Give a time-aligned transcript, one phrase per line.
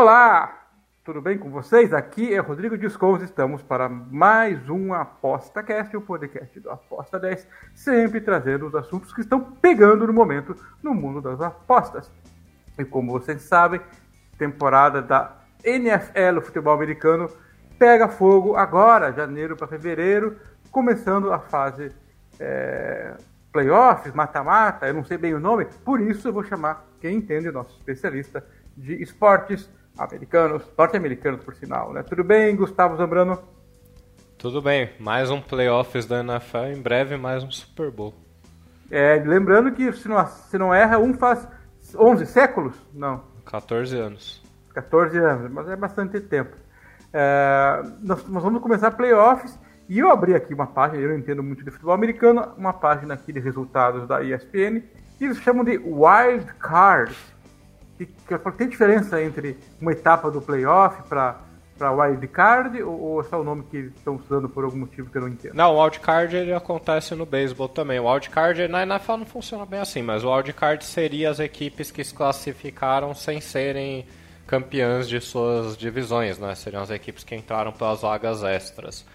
[0.00, 0.68] Olá,
[1.02, 1.92] tudo bem com vocês?
[1.92, 8.20] Aqui é Rodrigo Discos, estamos para mais um ApostaCast, o podcast do Aposta 10, sempre
[8.20, 12.08] trazendo os assuntos que estão pegando no momento no mundo das apostas.
[12.78, 13.80] E como vocês sabem,
[14.38, 17.28] temporada da NFL, o futebol americano,
[17.76, 20.36] pega fogo agora, janeiro para fevereiro,
[20.70, 21.90] começando a fase
[22.38, 23.16] é,
[23.52, 27.50] playoffs, mata-mata, eu não sei bem o nome, por isso eu vou chamar quem entende,
[27.50, 32.02] nosso especialista de esportes americanos, norte-americanos por sinal, né?
[32.02, 33.38] Tudo bem, Gustavo Zambrano?
[34.38, 38.14] Tudo bem, mais um playoffs da NFL, em breve mais um Super Bowl.
[38.90, 41.46] É, lembrando que se não, se não erra, um faz
[41.94, 42.74] 11 séculos?
[42.94, 43.22] Não.
[43.44, 44.42] 14 anos.
[44.72, 46.56] 14 anos, mas é bastante tempo.
[47.12, 51.42] É, nós, nós, vamos começar playoffs e eu abri aqui uma página, eu não entendo
[51.42, 54.82] muito de futebol americano, uma página aqui de resultados da ESPN,
[55.20, 57.16] e eles chamam de Wild Card.
[58.56, 61.40] Tem diferença entre uma etapa do playoff para
[61.78, 65.08] para wild card ou, ou é só o nome que estão usando por algum motivo
[65.08, 65.54] que eu não entendo?
[65.54, 68.00] Não, o wild card ele acontece no beisebol também.
[68.00, 71.38] O wild card na NFL não funciona bem assim, mas o wild card seria as
[71.38, 74.04] equipes que se classificaram sem serem
[74.46, 76.54] campeãs de suas divisões, né?
[76.54, 79.06] Seriam as equipes que entraram pelas vagas extras.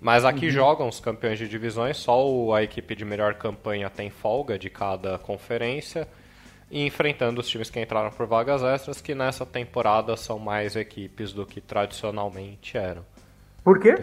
[0.00, 0.52] Mas aqui uhum.
[0.52, 5.18] jogam os campeões de divisões, só a equipe de melhor campanha tem folga de cada
[5.18, 6.08] conferência,
[6.70, 11.32] e enfrentando os times que entraram por vagas extras, que nessa temporada são mais equipes
[11.32, 13.04] do que tradicionalmente eram.
[13.64, 13.94] Por quê?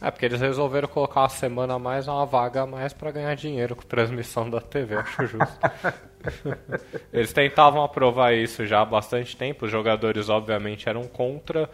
[0.00, 3.34] É porque eles resolveram colocar uma semana a mais, uma vaga a mais para ganhar
[3.34, 5.58] dinheiro com transmissão da TV, acho justo.
[7.12, 11.68] eles tentavam aprovar isso já há bastante tempo, os jogadores obviamente eram contra,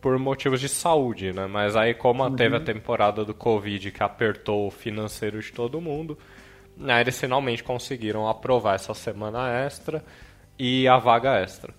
[0.00, 1.48] por motivos de saúde, né?
[1.48, 2.36] Mas aí como uhum.
[2.36, 6.16] teve a temporada do Covid que apertou o financeiro de todo mundo,
[6.76, 10.04] né, eles finalmente conseguiram aprovar essa semana extra
[10.58, 11.72] e a vaga extra.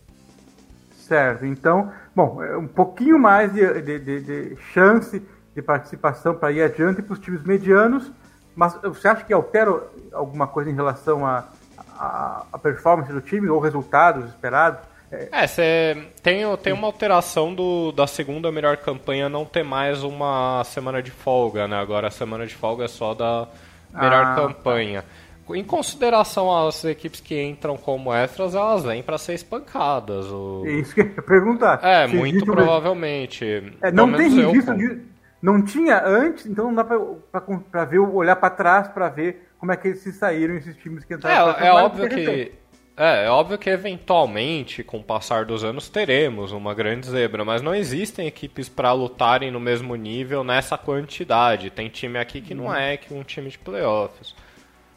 [0.91, 5.22] Certo, então, bom, é um pouquinho mais de, de, de, de chance
[5.53, 8.11] de participação para ir adiante para os times medianos,
[8.55, 11.47] mas você acha que altera alguma coisa em relação à
[11.78, 14.79] a, a, a, performance do time ou resultados esperados?
[15.11, 20.63] É, você tem, tem uma alteração do, da segunda melhor campanha não ter mais uma
[20.63, 21.78] semana de folga, né?
[21.78, 23.47] Agora a semana de folga é só da
[23.95, 25.01] melhor ah, campanha.
[25.01, 25.56] Tá.
[25.56, 30.25] Em consideração às equipes que entram como extras, elas vêm para ser espancadas.
[30.25, 30.63] O...
[30.66, 31.79] Isso que eu ia perguntar.
[31.83, 33.63] É, Se muito provavelmente.
[33.81, 35.01] É, não tem registro de...
[35.41, 39.78] Não tinha antes, então não dá para ver, olhar para trás para ver como é
[39.78, 41.51] que eles se saíram esses times que entraram.
[41.59, 42.51] É, é óbvio que
[42.97, 47.61] é, é óbvio que eventualmente, com o passar dos anos, teremos uma grande zebra, mas
[47.61, 51.69] não existem equipes para lutarem no mesmo nível nessa quantidade.
[51.69, 54.35] Tem time aqui que não é que um time de playoffs.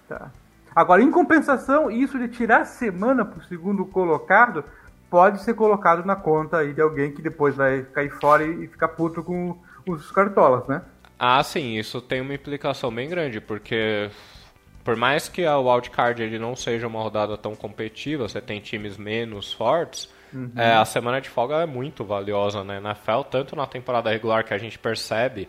[0.08, 0.30] Tá.
[0.74, 4.64] Agora, em compensação, isso de tirar a semana para o segundo colocado
[5.10, 8.88] pode ser colocado na conta aí de alguém que depois vai cair fora e ficar
[8.88, 10.82] puto com os cartolas, né?
[11.18, 14.08] Ah, sim, isso tem uma implicação bem grande, porque
[14.88, 18.96] por mais que a wildcard ele não seja uma rodada tão competitiva, você tem times
[18.96, 20.50] menos fortes, uhum.
[20.56, 22.80] é, a semana de folga é muito valiosa né?
[22.80, 25.46] na NFL, tanto na temporada regular que a gente percebe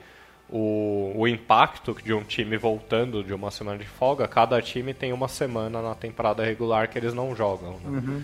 [0.50, 5.14] o, o impacto de um time voltando de uma semana de folga, cada time tem
[5.14, 7.80] uma semana na temporada regular que eles não jogam.
[7.80, 7.88] Né?
[7.88, 8.24] Uhum.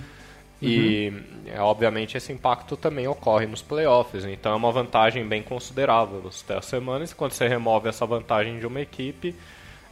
[0.62, 1.14] E,
[1.48, 4.26] é, obviamente, esse impacto também ocorre nos playoffs.
[4.26, 7.12] Então, é uma vantagem bem considerável você ter as semanas.
[7.12, 9.34] E quando você remove essa vantagem de uma equipe,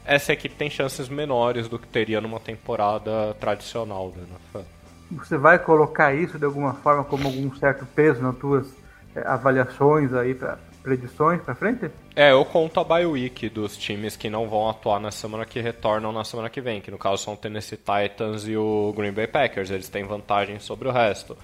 [0.06, 4.70] essa equipe tem chances menores do que teria numa temporada tradicional da NFL.
[5.12, 8.68] Você vai colocar isso de alguma forma como algum certo peso nas tuas
[9.16, 11.90] é, avaliações aí para predições para frente?
[12.16, 15.60] É, eu conto a bye week dos times que não vão atuar na semana que
[15.62, 19.14] retornam na semana que vem, que no caso são o Tennessee Titans e o Green
[19.14, 21.38] Bay Packers, eles têm vantagem sobre o resto.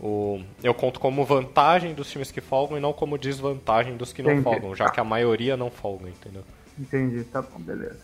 [0.00, 4.22] O, eu conto como vantagem dos times que folgam e não como desvantagem dos que
[4.22, 4.44] não Entendi.
[4.44, 6.42] folgam, já que a maioria não folga, entendeu?
[6.78, 8.00] Entendi, tá bom, beleza.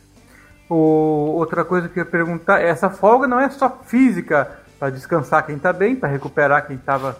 [0.72, 5.44] O, outra coisa que eu ia perguntar, essa folga não é só física para descansar
[5.44, 7.18] quem está bem, para recuperar quem estava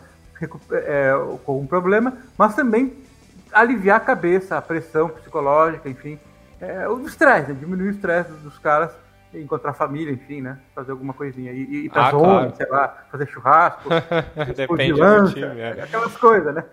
[0.72, 1.12] é,
[1.44, 2.96] com algum problema, mas também
[3.52, 6.18] aliviar a cabeça, a pressão psicológica, enfim,
[6.60, 7.56] é, o estresse, né?
[7.60, 8.90] diminuir o estresse dos caras
[9.34, 10.58] encontrar a família, enfim, né?
[10.74, 11.52] Fazer alguma coisinha.
[11.52, 12.56] E ir pra Ah, zona, claro.
[12.56, 13.88] sei lá, fazer churrasco,
[14.56, 15.82] Depende do lança, time, é.
[15.82, 16.64] aquelas coisas, né?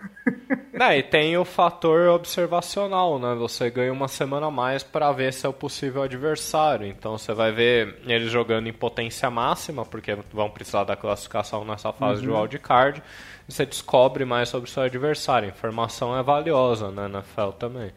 [0.73, 3.35] Não, e tem o fator observacional, né?
[3.35, 6.85] Você ganha uma semana a mais para ver se é o possível adversário.
[6.87, 11.91] Então você vai ver eles jogando em potência máxima, porque vão precisar da classificação nessa
[11.93, 13.01] fase de wildcard.
[13.47, 15.47] E você descobre mais sobre o seu adversário.
[15.47, 17.07] A informação é valiosa, né?
[17.07, 17.91] Na NFL também.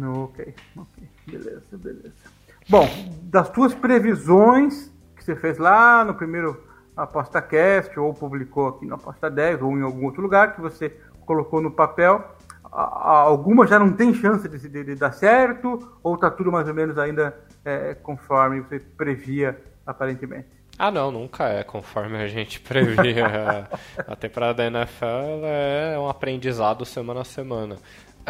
[0.00, 1.08] Ok, ok.
[1.26, 2.27] Beleza, beleza.
[2.68, 2.88] Bom,
[3.22, 6.62] das tuas previsões que você fez lá no primeiro
[6.96, 10.94] ApostaCast, ou publicou aqui no Aposta 10, ou em algum outro lugar, que você
[11.24, 12.24] colocou no papel,
[12.70, 16.74] algumas já não tem chance de, de- de dar certo, ou tá tudo mais ou
[16.74, 17.34] menos ainda
[17.64, 20.48] é, conforme você previa, aparentemente?
[20.78, 23.68] Ah, não, nunca é conforme a gente previa.
[24.06, 27.76] a temporada da NFL é um aprendizado semana a semana.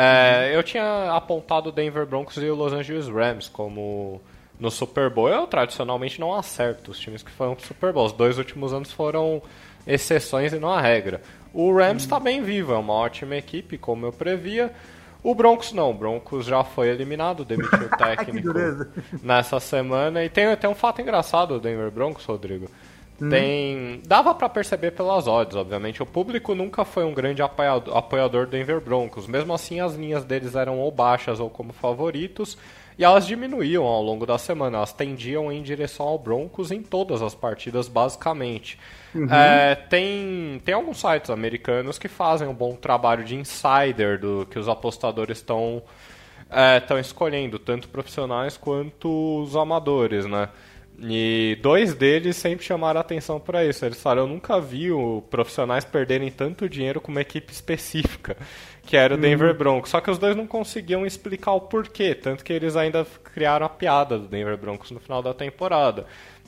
[0.00, 4.20] É, eu tinha apontado o Denver Broncos e o Los Angeles Rams como
[4.58, 5.28] no Super Bowl.
[5.28, 8.06] Eu tradicionalmente não acerto os times que foram pro Super Bowl.
[8.06, 9.42] Os dois últimos anos foram
[9.84, 11.20] exceções e não a regra.
[11.52, 14.72] O Rams está bem vivo, é uma ótima equipe, como eu previa.
[15.20, 18.48] O Broncos não, o Broncos já foi eliminado, demitiu o técnico
[19.20, 20.24] nessa semana.
[20.24, 22.70] E tem, tem um fato engraçado do Denver Broncos, Rodrigo.
[23.28, 26.02] Tem, dava pra perceber pelas odds, obviamente.
[26.02, 29.26] O público nunca foi um grande apoiador, do Denver Broncos.
[29.26, 32.56] Mesmo assim, as linhas deles eram ou baixas ou como favoritos.
[32.96, 34.78] E elas diminuíam ao longo da semana.
[34.78, 38.78] Elas tendiam em direção ao Broncos em todas as partidas, basicamente.
[39.30, 44.58] É, tem, tem alguns sites americanos que fazem um bom trabalho de insider do que
[44.58, 45.82] os apostadores estão
[46.80, 50.48] estão escolhendo, tanto profissionais quanto os amadores, né?
[51.00, 53.84] E dois deles sempre chamaram a atenção para isso.
[53.84, 58.36] Eles falaram, eu nunca vi o profissionais perderem tanto dinheiro com uma equipe específica,
[58.84, 59.90] que era o Denver Broncos.
[59.90, 63.68] Só que os dois não conseguiam explicar o porquê, tanto que eles ainda criaram a
[63.68, 66.04] piada do Denver Broncos no final da temporada.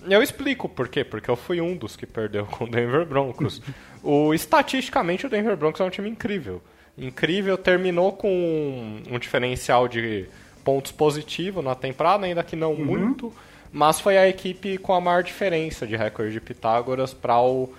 [0.09, 3.63] Eu explico o porquê, porque eu fui um dos que perdeu com o Denver Broncos.
[4.03, 6.61] o, estatisticamente, o Denver Broncos é um time incrível.
[6.99, 10.27] Incrível, terminou com um, um diferencial de
[10.65, 13.33] pontos positivo na temporada, ainda que não muito,
[13.73, 17.73] mas foi a equipe com a maior diferença de recorde de Pitágoras para o,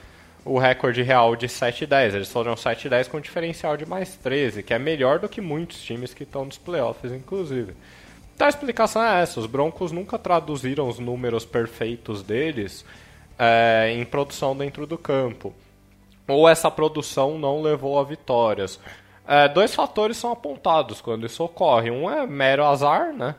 [0.46, 2.16] o recorde real de 7-10.
[2.16, 5.82] Eles foram 7-10 com um diferencial de mais 13, que é melhor do que muitos
[5.82, 7.74] times que estão nos playoffs, inclusive.
[8.36, 12.86] Então a explicação é essa: os Broncos nunca traduziram os números perfeitos deles
[13.38, 15.54] é, em produção dentro do campo.
[16.28, 18.80] Ou essa produção não levou a vitórias.
[19.28, 21.92] É, dois fatores são apontados quando isso ocorre.
[21.92, 23.36] Um é mero azar, né?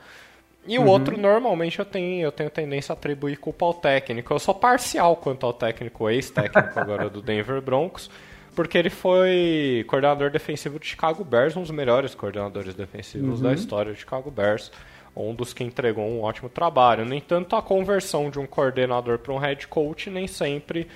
[0.66, 4.32] E o outro, normalmente, eu tenho, eu tenho tendência a atribuir culpa ao técnico.
[4.32, 8.08] Eu sou parcial quanto ao técnico, ex-técnico agora do Denver Broncos,
[8.54, 13.92] porque ele foi coordenador defensivo do Chicago Bears, um dos melhores coordenadores defensivos da história
[13.92, 14.70] do Chicago Bears,
[15.16, 17.04] um dos que entregou um ótimo trabalho.
[17.04, 20.86] No entanto, a conversão de um coordenador para um head coach nem sempre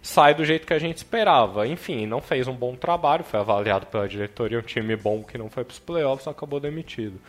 [0.00, 1.66] sai do jeito que a gente esperava.
[1.66, 5.50] Enfim, não fez um bom trabalho, foi avaliado pela diretoria, um time bom que não
[5.50, 7.20] foi para os playoffs, acabou demitido.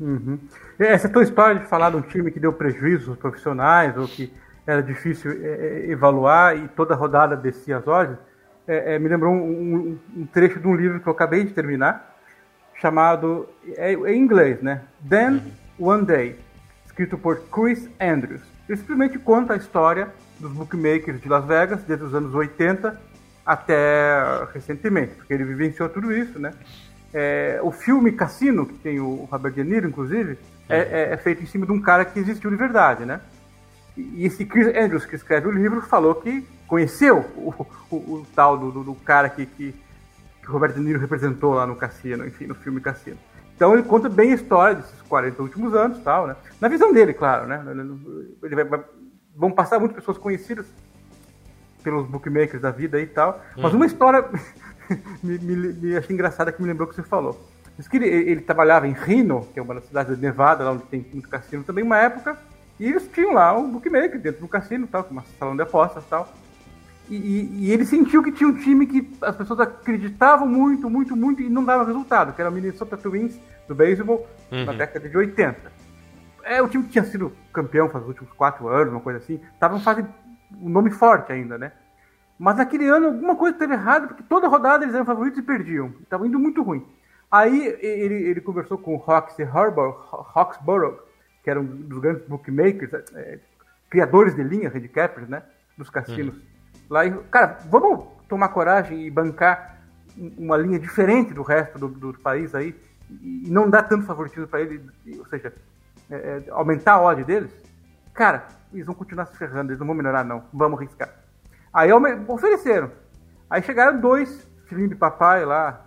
[0.00, 0.38] Uhum.
[0.78, 4.32] Essa tua história de falar de um time que deu prejuízo aos profissionais ou que
[4.66, 5.34] era difícil é,
[5.86, 8.16] é, evaluar e toda rodada descia as odds,
[8.66, 11.52] é, é, me lembrou um, um- um trecho de um livro que eu acabei de
[11.52, 12.16] terminar,
[12.80, 14.82] chamado, é, é em inglês, né?
[15.08, 15.42] Then
[15.78, 16.38] One Day,
[16.86, 18.42] escrito por Chris Andrews.
[18.68, 22.98] Ele simplesmente conta a história dos bookmakers de Las Vegas desde os anos 80
[23.44, 26.52] até recentemente, porque ele vivenciou tudo isso, né?
[27.14, 30.38] É, o filme Cassino, que tem o Robert De Niro, inclusive,
[30.68, 33.20] é, é- é feito em cima de um cara que existiu de verdade, né?
[33.96, 37.54] E esse Chris Andrews, que escreve o livro, falou que conheceu o,
[37.90, 39.74] o- o tal do, do- do cara que, que,
[40.40, 43.18] que o Robert De Niro representou lá no Cassino, enfim, no filme Cassino.
[43.54, 46.36] Então ele conta bem a história desses 40 últimos anos tal, né?
[46.58, 47.62] Na visão dele, claro, né?
[48.42, 48.84] Ele vai- vai-
[49.36, 50.64] vão passar muitas pessoas conhecidas
[51.82, 53.42] pelos bookmakers da vida e tal.
[53.56, 54.24] Mas uma história
[55.22, 57.38] me, me, me achei engraçada que me lembrou que você falou.
[57.78, 60.72] Diz que ele, ele trabalhava em Reno, que é uma das cidades de Nevada, lá
[60.72, 62.36] onde tem muito cassino também, uma época,
[62.78, 66.04] e eles tinham lá um bookmaker dentro do cassino, tal, com uma salão de apostas
[66.04, 66.32] e tal.
[67.08, 71.16] E, e- e ele sentiu que tinha um time que as pessoas acreditavam muito, muito,
[71.16, 74.26] muito e não dava resultado, que era o Minnesota Twins do beisebol
[74.66, 75.72] na década de 80.
[76.44, 79.40] É o time que tinha sido campeão faz os últimos quatro anos, uma coisa assim.
[79.58, 80.08] Tava fazendo
[80.60, 81.72] um nome forte ainda, né?
[82.38, 85.92] Mas naquele ano alguma coisa esteve errada, porque toda rodada eles eram favoritos e perdiam.
[86.02, 86.84] Estava indo muito ruim.
[87.30, 89.96] Aí ele, ele conversou com o Roxy Harbour,
[90.34, 90.98] Hawksborough,
[91.42, 93.38] que era um dos grandes bookmakers, é,
[93.88, 95.42] criadores de linhas, handicappers, né?
[95.78, 96.34] Dos cassinos.
[96.90, 99.78] Lá, e, cara, vamos tomar coragem e bancar
[100.18, 102.74] um- uma linha diferente do resto do, do país aí
[103.10, 104.82] e não dar tanto favoritismo para ele,
[105.18, 105.52] ou seja,
[106.10, 106.14] é,
[106.46, 107.50] é, aumentar a odd deles.
[108.12, 110.44] Cara, eles vão continuar se ferrando, eles não vão melhorar, não.
[110.52, 111.08] Vamos arriscar.
[111.72, 111.90] Aí
[112.28, 112.90] ofereceram.
[113.48, 115.84] Aí chegaram dois filhinhos de papai lá,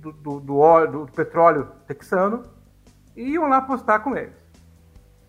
[0.00, 2.42] do, do, do, óleo, do petróleo texano,
[3.16, 4.34] e iam lá apostar com eles.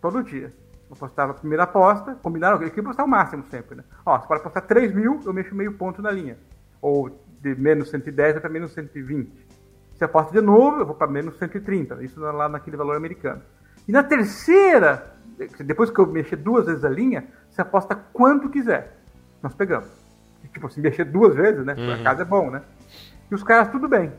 [0.01, 0.53] Todo dia.
[0.89, 3.83] Eu apostava a primeira aposta, combinaram, eu queria apostar o máximo sempre, né?
[4.05, 6.37] Ó, você pode apostar 3 mil, eu mexo meio ponto na linha.
[6.81, 7.09] Ou
[7.39, 9.47] de menos 110 para menos 120.
[9.95, 12.03] Se aposta de novo, eu vou para menos 130.
[12.03, 13.41] Isso lá naquele valor americano.
[13.87, 15.15] E na terceira,
[15.59, 19.00] depois que eu mexer duas vezes a linha, você aposta quanto quiser.
[19.41, 19.89] Nós pegamos.
[20.53, 21.75] Tipo, se mexer duas vezes, né?
[21.77, 22.03] Uhum.
[22.03, 22.61] casa é bom, né?
[23.29, 24.11] E os caras, tudo bem.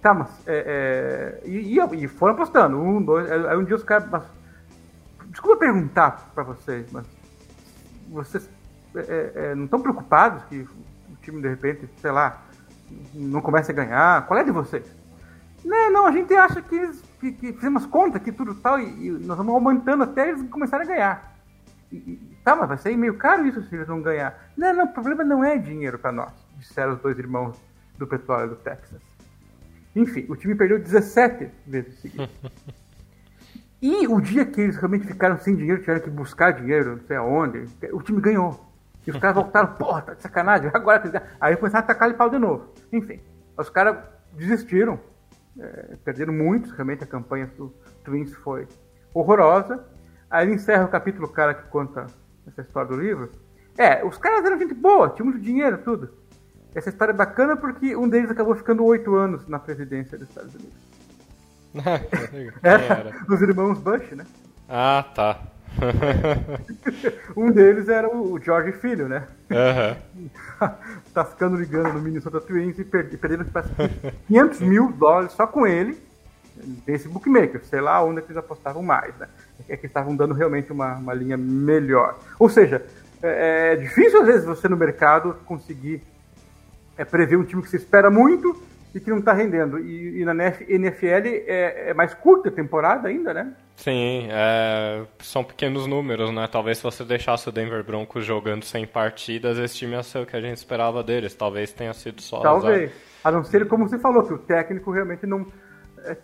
[0.00, 0.28] Tá, mas.
[0.46, 2.76] É, é, e, e, foram apostando.
[2.78, 3.30] Um, dois.
[3.30, 4.08] Aí um dia os caras.
[4.10, 4.24] Mas,
[5.28, 7.06] desculpa perguntar pra vocês, mas.
[8.10, 8.48] Vocês
[8.94, 12.42] é, é, é não estão preocupados que o time, de repente, sei lá,
[13.14, 14.26] não comece a ganhar?
[14.26, 14.84] Qual é de vocês?
[15.64, 16.90] Não, não, a gente acha que,
[17.20, 20.86] que, que fizemos conta que tudo tal e, e, nós vamos aumentando até eles começarem
[20.86, 21.31] a ganhar.
[22.44, 24.50] Tá, mas vai ser meio caro isso se eles vão ganhar.
[24.56, 27.60] Não, não, o problema não é dinheiro para nós, disseram os dois irmãos
[27.98, 29.00] do petróleo do Texas.
[29.94, 32.30] Enfim, o time perdeu 17 vezes seguidas.
[33.80, 37.16] e o dia que eles realmente ficaram sem dinheiro, tiveram que buscar dinheiro, não sei
[37.16, 38.72] aonde, o time ganhou.
[39.06, 41.02] E os caras voltaram, porra, tá de sacanagem, agora.
[41.40, 42.72] Aí começaram a atacar de pau de novo.
[42.92, 43.20] Enfim,
[43.56, 43.98] os caras
[44.32, 44.98] desistiram,
[45.58, 47.72] é, perderam muito, realmente a campanha do
[48.04, 48.66] Twins foi
[49.12, 49.84] horrorosa.
[50.32, 52.06] Aí ele encerra o capítulo, o cara que conta
[52.46, 53.28] essa história do livro.
[53.76, 56.08] É, os caras eram gente boa, tinham muito dinheiro, tudo.
[56.74, 60.54] Essa história é bacana porque um deles acabou ficando oito anos na presidência dos Estados
[60.54, 60.72] Unidos.
[62.62, 64.24] era, os irmãos Bush, né?
[64.70, 65.38] Ah, tá.
[67.36, 69.26] um deles era o George Filho, né?
[69.50, 70.30] Uhum.
[71.12, 73.44] tá ficando ligando no Minnesota Twins e perdendo
[74.28, 76.00] 500 mil dólares só com ele
[76.86, 77.64] desse bookmaker.
[77.64, 79.28] Sei lá onde é eles apostavam mais, né?
[79.68, 82.18] É que estavam dando realmente uma, uma linha melhor.
[82.38, 82.84] Ou seja,
[83.22, 86.02] é, é difícil às vezes você no mercado conseguir
[86.96, 88.60] é, prever um time que você espera muito
[88.94, 89.78] e que não está rendendo.
[89.78, 90.32] E, e, na
[90.68, 93.54] NFL é, é, mais curta a temporada ainda, né?
[93.76, 96.46] Sim, é, são pequenos números, né?
[96.50, 100.26] Talvez se você deixasse o Denver Broncos jogando sem partidas, esse time ia ser o
[100.26, 101.34] que a gente esperava deles.
[101.34, 102.40] Talvez tenha sido só.
[102.40, 102.92] Talvez.
[103.24, 105.46] A não ser, como você falou, que o técnico realmente não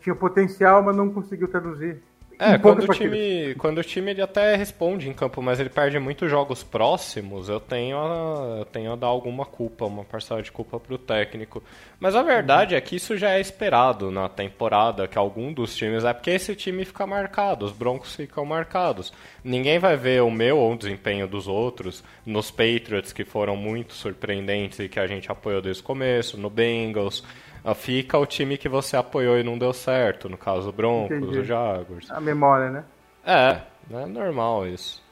[0.00, 2.00] tinha potencial, mas não conseguiu traduzir
[2.38, 5.98] é, quando o, time, quando o time ele até responde em campo, mas ele perde
[5.98, 10.52] muitos jogos próximos, eu tenho a, eu tenho a dar alguma culpa, uma parcela de
[10.52, 11.60] culpa pro técnico.
[11.98, 16.04] Mas a verdade é que isso já é esperado na temporada, que algum dos times
[16.04, 19.12] é porque esse time fica marcado, os Broncos ficam marcados.
[19.42, 23.94] Ninguém vai ver o meu ou o desempenho dos outros nos Patriots, que foram muito
[23.94, 27.24] surpreendentes e que a gente apoiou desde o começo, no Bengals.
[27.68, 31.18] Ah, fica o time que você apoiou e não deu certo, no caso o Broncos,
[31.18, 31.40] Entendi.
[31.40, 32.10] o Jaguars.
[32.10, 32.84] A memória, né?
[33.26, 33.60] É,
[33.90, 35.04] é normal isso.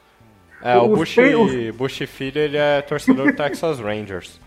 [0.63, 1.75] É, o, o Bush, os...
[1.75, 4.41] Bush Filho, ele é torcedor do Texas Rangers.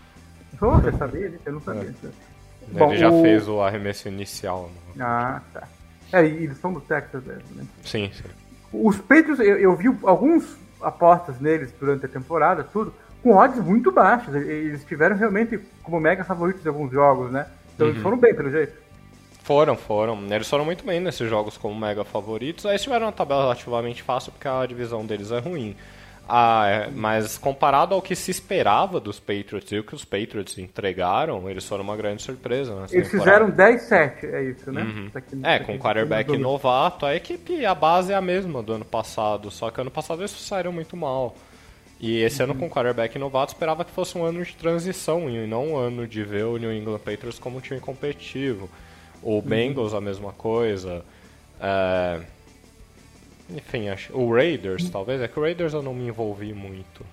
[0.61, 1.39] Oh, você sabia?
[1.45, 1.83] Eu não sabia.
[1.83, 2.07] É.
[2.67, 3.21] Ele Bom, já o...
[3.21, 4.69] fez o arremesso inicial.
[4.93, 5.05] Né?
[5.05, 5.67] Ah, tá.
[6.11, 7.39] É, e eles são do Texas, né?
[7.81, 8.25] Sim, sim.
[8.73, 13.89] Os Patriots, eu, eu vi alguns apostas neles durante a temporada, tudo, com odds muito
[13.89, 14.35] baixas.
[14.35, 17.47] Eles tiveram realmente como mega favoritos em alguns jogos, né?
[17.81, 17.93] Então uhum.
[17.93, 18.73] eles foram bem, pelo jeito.
[19.43, 20.19] Foram, foram.
[20.29, 22.65] Eles foram muito bem nesses jogos como mega favoritos.
[22.65, 25.75] Aí tiveram uma tabela relativamente fácil porque a divisão deles é ruim.
[26.29, 30.57] Ah, é, mas comparado ao que se esperava dos Patriots e o que os Patriots
[30.59, 32.85] entregaram, eles foram uma grande surpresa.
[32.91, 33.47] Eles temporada.
[33.47, 34.83] fizeram 10-7, é isso, né?
[34.83, 35.11] Uhum.
[35.43, 39.49] é, com o quarterback novato, a equipe, a base é a mesma do ano passado,
[39.49, 41.35] só que ano passado eles saíram muito mal.
[42.01, 45.45] E esse ano com o quarterback novato esperava que fosse um ano de transição e
[45.45, 48.67] não um ano de ver o New England Patriots como um time competitivo.
[49.21, 49.41] O uhum.
[49.41, 51.05] Bengals a mesma coisa.
[51.59, 52.19] É...
[53.51, 54.17] Enfim, acho...
[54.17, 55.21] o Raiders talvez.
[55.21, 57.05] É que o Raiders eu não me envolvi muito.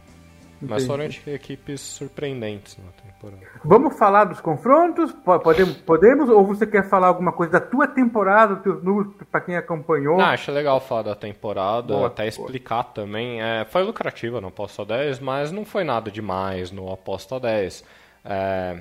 [0.60, 3.46] Mas foram equipes surpreendentes na temporada.
[3.64, 5.12] Vamos falar dos confrontos?
[5.42, 6.28] Podemos, podemos?
[6.28, 10.18] Ou você quer falar alguma coisa da tua temporada, dos teus números, para quem acompanhou?
[10.18, 12.94] Não, acho legal falar da temporada, boa, até explicar boa.
[12.94, 13.40] também.
[13.40, 17.84] É, foi lucrativa no Aposta 10, mas não foi nada demais no Aposta 10.
[18.24, 18.80] É,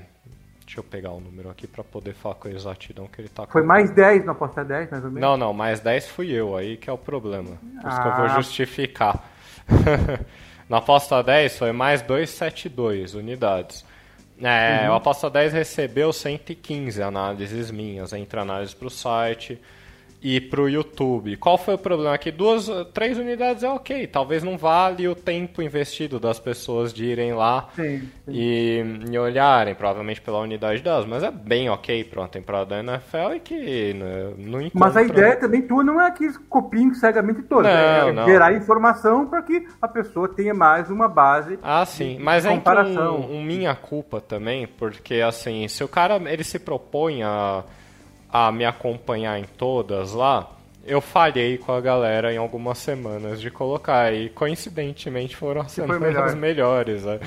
[0.66, 3.46] deixa eu pegar o número aqui para poder falar com a exatidão que ele tá
[3.46, 5.22] Foi mais 10 no Aposta 10, mais ou menos?
[5.22, 7.52] Não, não, mais 10 fui eu, aí que é o problema.
[7.82, 8.02] Por isso ah.
[8.02, 8.30] que eu vou ah.
[8.30, 9.24] justificar.
[10.70, 13.86] Na aposta 10 foi mais 272 unidades.
[14.42, 14.94] É, uhum.
[14.94, 19.60] O aposta 10 recebeu 115 análises minhas, entre análises para o site.
[20.22, 21.38] E pro YouTube.
[21.38, 22.18] Qual foi o problema?
[22.18, 27.06] Que duas, três unidades é ok, talvez não vale o tempo investido das pessoas de
[27.06, 28.10] irem lá sim, sim.
[28.28, 32.80] E, e, olharem, provavelmente pela unidade delas, mas é bem ok para uma temporada da
[32.80, 34.80] NFL e que né, não encontra...
[34.80, 38.54] Mas a ideia também tua não é aqueles copinhos cegamente todos, é não, é gerar
[38.54, 43.44] informação para que a pessoa tenha mais uma base Ah, sim, mas é um, um
[43.44, 47.64] minha culpa também, porque assim, se o cara ele se propõe a
[48.46, 53.52] a me acompanhar em todas lá, eu falhei com a galera em algumas semanas de
[53.52, 54.14] colocar.
[54.14, 56.36] E coincidentemente foram as semanas melhor.
[56.36, 57.04] melhores.
[57.04, 57.20] Né?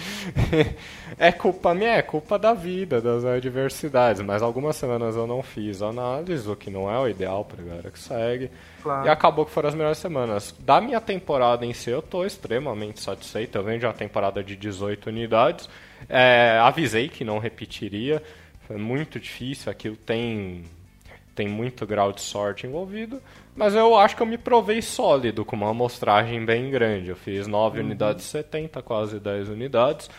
[1.18, 4.22] é culpa minha, é culpa da vida, das adversidades.
[4.22, 7.90] Mas algumas semanas eu não fiz análise, o que não é o ideal pra galera
[7.90, 8.50] que segue.
[8.82, 9.06] Claro.
[9.06, 10.54] E acabou que foram as melhores semanas.
[10.58, 13.58] Da minha temporada em si, eu tô extremamente satisfeito.
[13.58, 15.68] Eu venho de uma temporada de 18 unidades.
[16.08, 18.22] É, avisei que não repetiria.
[18.66, 19.70] Foi muito difícil.
[19.70, 20.64] Aquilo tem
[21.40, 23.18] tem muito grau de sorte envolvido,
[23.56, 27.08] mas eu acho que eu me provei sólido, com uma amostragem bem grande.
[27.08, 27.86] Eu fiz 9 uhum.
[27.86, 30.10] unidades 70, quase 10 unidades.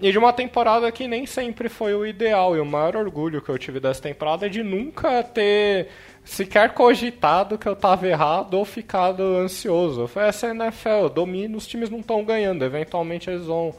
[0.00, 2.56] E de uma temporada que nem sempre foi o ideal.
[2.56, 5.88] E o maior orgulho que eu tive dessa temporada é de nunca ter
[6.24, 10.06] sequer cogitado que eu estava errado ou ficado ansioso.
[10.06, 13.74] Foi essa NFL, domina, os times não estão ganhando, eventualmente eles vão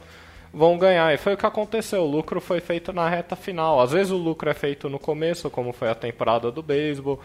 [0.52, 1.12] vão ganhar.
[1.14, 2.02] E foi o que aconteceu.
[2.02, 3.80] O lucro foi feito na reta final.
[3.80, 7.20] Às vezes o lucro é feito no começo, como foi a temporada do beisebol.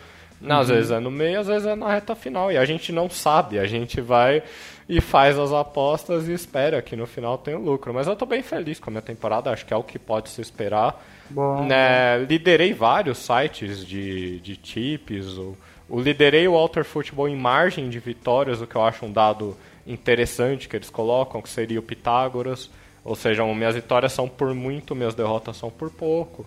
[0.47, 0.75] Às uhum.
[0.75, 2.51] vezes é no meio, às vezes é na reta final.
[2.51, 3.57] E a gente não sabe.
[3.57, 4.43] A gente vai
[4.87, 7.93] e faz as apostas e espera que no final tenha o lucro.
[7.93, 9.49] Mas eu estou bem feliz com a minha temporada.
[9.49, 11.03] Acho que é o que pode se esperar.
[11.29, 11.65] Bom.
[11.65, 15.37] Né, liderei vários sites de, de tips.
[15.37, 15.57] O,
[15.89, 19.57] o liderei o Walter Football em margem de vitórias, o que eu acho um dado
[19.87, 22.69] interessante que eles colocam, que seria o Pitágoras.
[23.05, 26.43] Ou seja, minhas vitórias são por muito, minhas derrotas são por pouco.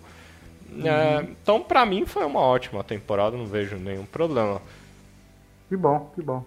[0.69, 0.85] Uhum.
[0.85, 4.61] É, então, para mim, foi uma ótima temporada, não vejo nenhum problema.
[5.69, 6.43] Que bom, que bom.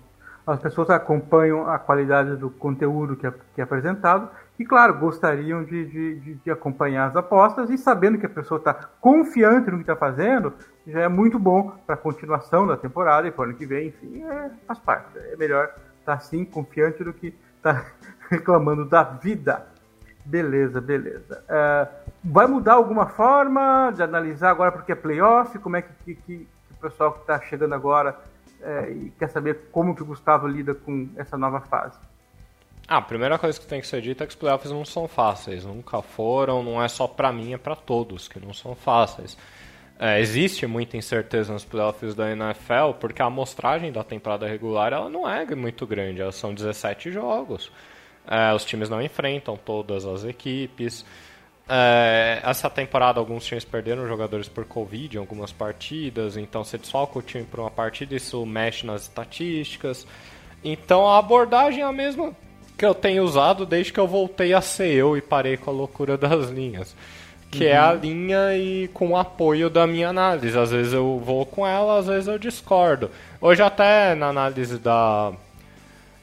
[0.46, 4.28] As pessoas acompanham a qualidade do conteúdo que é, que é apresentado
[4.58, 8.74] e, claro, gostariam de, de, de, acompanhar as apostas e sabendo que a pessoa está
[8.74, 10.52] confiante no que está fazendo,
[10.86, 13.88] já é muito bom para a continuação da temporada e para o ano que vem,
[13.88, 15.16] enfim, é, faz parte.
[15.16, 15.66] É melhor
[16.00, 17.86] estar tá, assim, confiante do que estar tá
[18.28, 19.71] reclamando da vida.
[20.24, 21.42] Beleza, beleza.
[21.48, 25.58] Uh, vai mudar alguma forma de analisar agora porque é playoff?
[25.58, 28.16] Como é que, que, que o pessoal que está chegando agora
[28.60, 31.98] uh, e quer saber como que o Gustavo lida com essa nova fase?
[32.86, 35.08] Ah, a primeira coisa que tem que ser dita é que os playoffs não são
[35.08, 35.64] fáceis.
[35.64, 39.36] Nunca foram, não é só para mim, é para todos que não são fáceis.
[39.98, 45.08] É, existe muita incerteza nos playoffs da NFL porque a amostragem da temporada regular ela
[45.08, 47.70] não é muito grande, elas são 17 jogos.
[48.26, 51.04] É, os times não enfrentam todas as equipes.
[51.68, 57.18] É, essa temporada alguns times perderam jogadores por Covid em algumas partidas, então você desfalca
[57.18, 60.06] o time por uma partida, isso mexe nas estatísticas.
[60.62, 62.34] Então a abordagem é a mesma
[62.76, 65.72] que eu tenho usado desde que eu voltei a ser eu e parei com a
[65.72, 66.94] loucura das linhas.
[67.50, 67.70] Que uhum.
[67.70, 67.98] é a uhum.
[67.98, 70.58] linha e com o apoio da minha análise.
[70.58, 73.10] Às vezes eu vou com ela, às vezes eu discordo.
[73.40, 75.32] Hoje até na análise da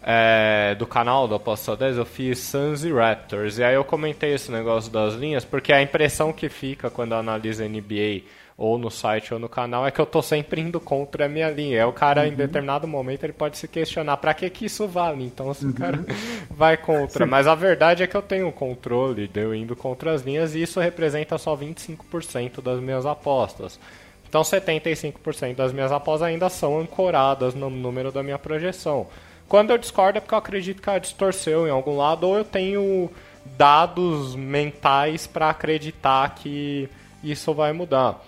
[0.02, 3.58] é, do canal do Aposta 10, eu fiz Suns e Raptors.
[3.58, 7.18] E aí eu comentei esse negócio das linhas, porque a impressão que fica quando eu
[7.18, 8.24] analiso NBA
[8.60, 11.50] ou no site ou no canal é que eu tô sempre indo contra a minha
[11.50, 11.80] linha.
[11.80, 12.28] É o cara, uhum.
[12.28, 15.24] em determinado momento, ele pode se questionar para que que isso vale.
[15.24, 15.72] Então, se uhum.
[15.72, 16.06] o cara
[16.52, 17.24] vai contra.
[17.24, 17.30] Sim.
[17.32, 20.62] Mas a verdade é que eu tenho controle de eu indo contra as linhas e
[20.62, 23.80] isso representa só 25% das minhas apostas.
[24.28, 29.08] Então, 75% das minhas apostas ainda são ancoradas no número da minha projeção.
[29.50, 32.46] Quando eu discordo é porque eu acredito que ela distorceu em algum lado ou eu
[32.46, 33.10] tenho
[33.58, 36.88] dados mentais para acreditar que
[37.24, 38.24] isso vai mudar.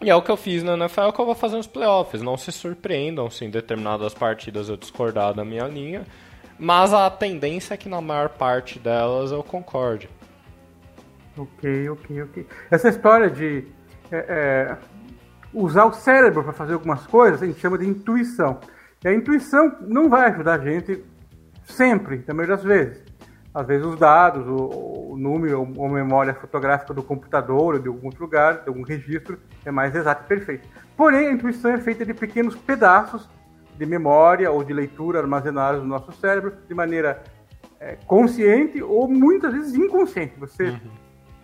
[0.00, 1.66] E é o que eu fiz na NFL, é o que eu vou fazer nos
[1.66, 2.22] playoffs.
[2.22, 6.06] Não se surpreendam se em determinadas partidas eu discordar da minha linha,
[6.58, 10.08] mas a tendência é que na maior parte delas eu concorde.
[11.36, 12.46] Ok, ok, ok.
[12.70, 13.66] Essa história de
[14.10, 14.76] é, é,
[15.52, 18.58] usar o cérebro para fazer algumas coisas a gente chama de intuição.
[19.02, 21.02] E a intuição não vai ajudar a gente
[21.64, 23.02] sempre, da maioria das vezes.
[23.54, 28.06] Às vezes os dados, o, o número ou memória fotográfica do computador ou de algum
[28.06, 30.68] outro lugar, de algum registro, é mais exato e perfeito.
[30.96, 33.28] Porém, a intuição é feita de pequenos pedaços
[33.76, 37.22] de memória ou de leitura armazenados no nosso cérebro de maneira
[37.80, 40.34] é, consciente ou muitas vezes inconsciente.
[40.38, 40.78] Você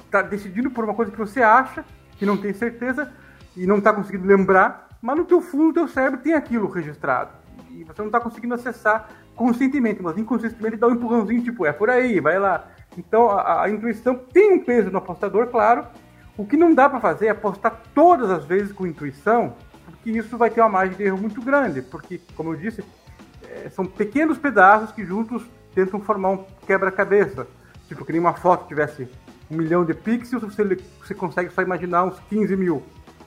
[0.05, 0.29] está uhum.
[0.29, 1.83] decidindo por uma coisa que você acha,
[2.19, 3.11] que não tem certeza
[3.57, 7.36] e não está conseguindo lembrar, mas no teu fundo, teu cérebro tem aquilo registrado
[7.81, 11.91] e você não está conseguindo acessar conscientemente, mas inconscientemente dá um empurrãozinho, tipo, é por
[11.91, 12.69] aí, vai lá.
[12.97, 15.87] Então a, a intuição tem um peso no apostador, claro.
[16.37, 19.55] O que não dá para fazer é apostar todas as vezes com intuição
[20.07, 22.85] porque isso vai ter uma margem de erro muito grande, porque, como eu disse,
[23.43, 25.43] é, são pequenos pedaços que juntos
[25.75, 27.47] tentam formar um quebra-cabeça.
[27.89, 29.09] Tipo, que nem uma foto tivesse
[29.51, 30.63] um milhão de pixels, você,
[31.01, 32.85] você consegue só imaginar uns 15 mil.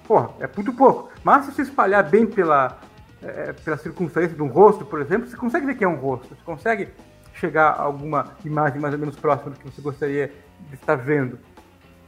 [0.07, 1.09] Porra, é muito pouco.
[1.21, 2.77] Mas se você espalhar bem pela,
[3.21, 6.27] é, pela circunferência de um rosto, por exemplo, você consegue ver que é um rosto.
[6.29, 6.89] Você consegue
[7.33, 10.31] chegar a alguma imagem mais ou menos próxima do que você gostaria
[10.69, 11.39] de estar vendo.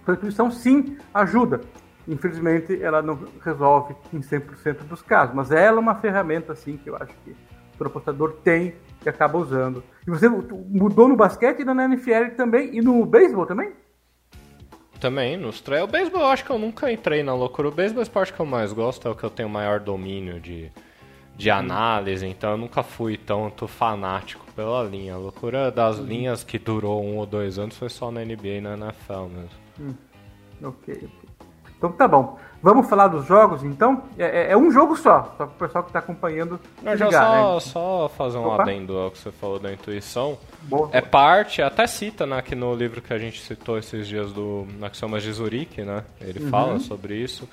[0.05, 1.61] A intuição sim ajuda.
[2.07, 6.89] Infelizmente, ela não resolve em 100% dos casos, mas ela é uma ferramenta assim que
[6.89, 7.35] eu acho que
[7.79, 9.83] o apostador tem e acaba usando.
[10.05, 13.71] E você mudou no basquete e na NFL também e no beisebol também?
[14.99, 15.83] Também, nos três.
[15.83, 17.69] O beisebol eu acho que eu nunca entrei na loucura.
[17.69, 19.79] O beisebol é o esporte que eu mais gosto, é o que eu tenho maior
[19.79, 20.71] domínio de,
[21.35, 25.15] de análise, então eu nunca fui tanto fanático pela linha.
[25.15, 26.05] A loucura das uhum.
[26.05, 29.49] linhas que durou um ou dois anos foi só na NBA e na NFL mesmo.
[29.79, 29.93] Hum.
[30.63, 31.09] Ok.
[31.77, 32.37] Então tá bom.
[32.61, 34.03] Vamos falar dos jogos, então?
[34.19, 36.59] É, é, é um jogo só, só para o pessoal que está acompanhando.
[36.83, 37.59] Não, já ligar, só, né?
[37.59, 38.61] só fazer um Opa.
[38.61, 40.37] adendo ao que você falou da intuição.
[40.61, 41.09] Boa, é boa.
[41.09, 45.23] parte, até cita né, aqui no livro que a gente citou esses dias do Axiomas
[45.23, 46.03] de Zurique, né?
[46.21, 46.49] Ele uhum.
[46.51, 47.49] fala sobre isso.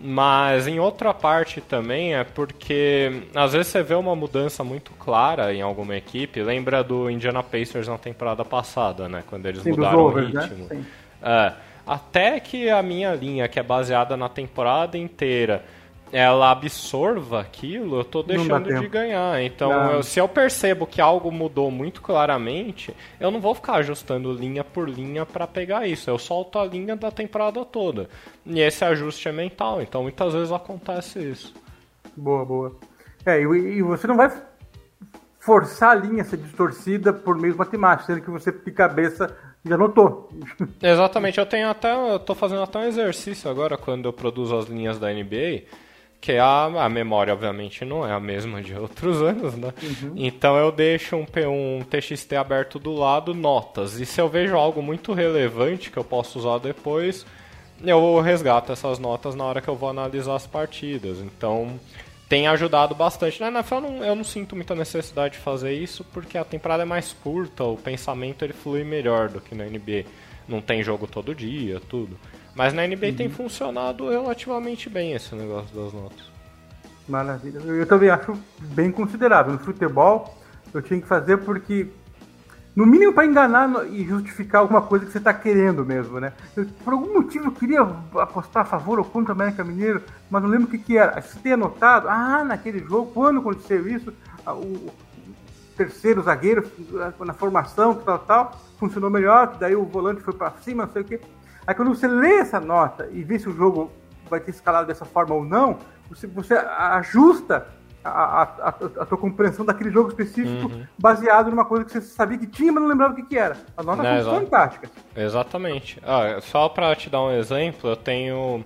[0.00, 5.54] Mas em outra parte também é porque às vezes você vê uma mudança muito clara
[5.54, 6.42] em alguma equipe.
[6.42, 9.22] Lembra do Indiana Pacers na temporada passada, né?
[9.26, 10.22] Quando eles Sim, mudaram o né?
[10.22, 10.66] ritmo.
[10.68, 10.84] Né?
[11.22, 11.52] É
[11.86, 15.64] até que a minha linha, que é baseada na temporada inteira,
[16.16, 19.42] ela absorva aquilo, eu tô deixando de ganhar.
[19.42, 24.32] Então, eu, se eu percebo que algo mudou muito claramente, eu não vou ficar ajustando
[24.32, 26.08] linha por linha para pegar isso.
[26.08, 28.08] Eu solto a linha da temporada toda.
[28.46, 31.52] E esse ajuste é mental, então muitas vezes acontece isso.
[32.16, 32.76] Boa, boa.
[33.26, 34.30] É, e, você não vai
[35.40, 39.76] forçar a linha a ser distorcida por meio matemático, sendo que você de cabeça já
[39.76, 40.28] notou.
[40.80, 41.92] Exatamente, eu tenho até.
[41.92, 45.64] Eu tô fazendo até um exercício agora quando eu produzo as linhas da NBA.
[46.24, 49.74] Que a, a memória, obviamente, não é a mesma de outros anos, né?
[49.82, 50.14] Uhum.
[50.16, 54.00] Então eu deixo um, um TXT aberto do lado, notas.
[54.00, 57.26] E se eu vejo algo muito relevante que eu posso usar depois,
[57.84, 61.18] eu resgato essas notas na hora que eu vou analisar as partidas.
[61.18, 61.78] Então,
[62.26, 63.38] tem ajudado bastante.
[63.38, 66.84] Na NFL eu não, eu não sinto muita necessidade de fazer isso porque a temporada
[66.84, 70.06] é mais curta, o pensamento ele flui melhor do que na NBA.
[70.48, 72.18] Não tem jogo todo dia, tudo.
[72.54, 73.16] Mas na NBA uhum.
[73.16, 76.34] tem funcionado relativamente bem esse negócio das notas.
[77.08, 77.58] Maravilha.
[77.58, 79.52] Eu também acho bem considerável.
[79.52, 80.38] No futebol
[80.72, 81.88] eu tinha que fazer porque
[82.74, 86.32] no mínimo para enganar e justificar alguma coisa que você está querendo mesmo, né?
[86.56, 90.42] Eu, por algum motivo eu queria apostar a favor ou contra o América Mineiro, mas
[90.42, 91.20] não lembro o que, que era.
[91.20, 94.12] Você tem anotado, ah, naquele jogo, quando aconteceu isso,
[94.46, 94.90] o
[95.76, 96.68] terceiro zagueiro
[97.20, 101.04] na formação, tal, tal, funcionou melhor, daí o volante foi para cima, não sei o
[101.04, 101.20] quê.
[101.66, 103.90] Aí quando você lê essa nota e vê se o jogo
[104.28, 107.66] vai ter escalado dessa forma ou não, você, você ajusta
[108.04, 110.86] a, a, a, tua compreensão daquele jogo específico uhum.
[110.98, 113.56] baseado numa coisa que você sabia que tinha, mas não lembrava o que, que era.
[113.76, 114.90] A nota é, fantástica.
[115.16, 115.98] Exatamente.
[116.04, 118.64] Ah, só para te dar um exemplo, eu tenho.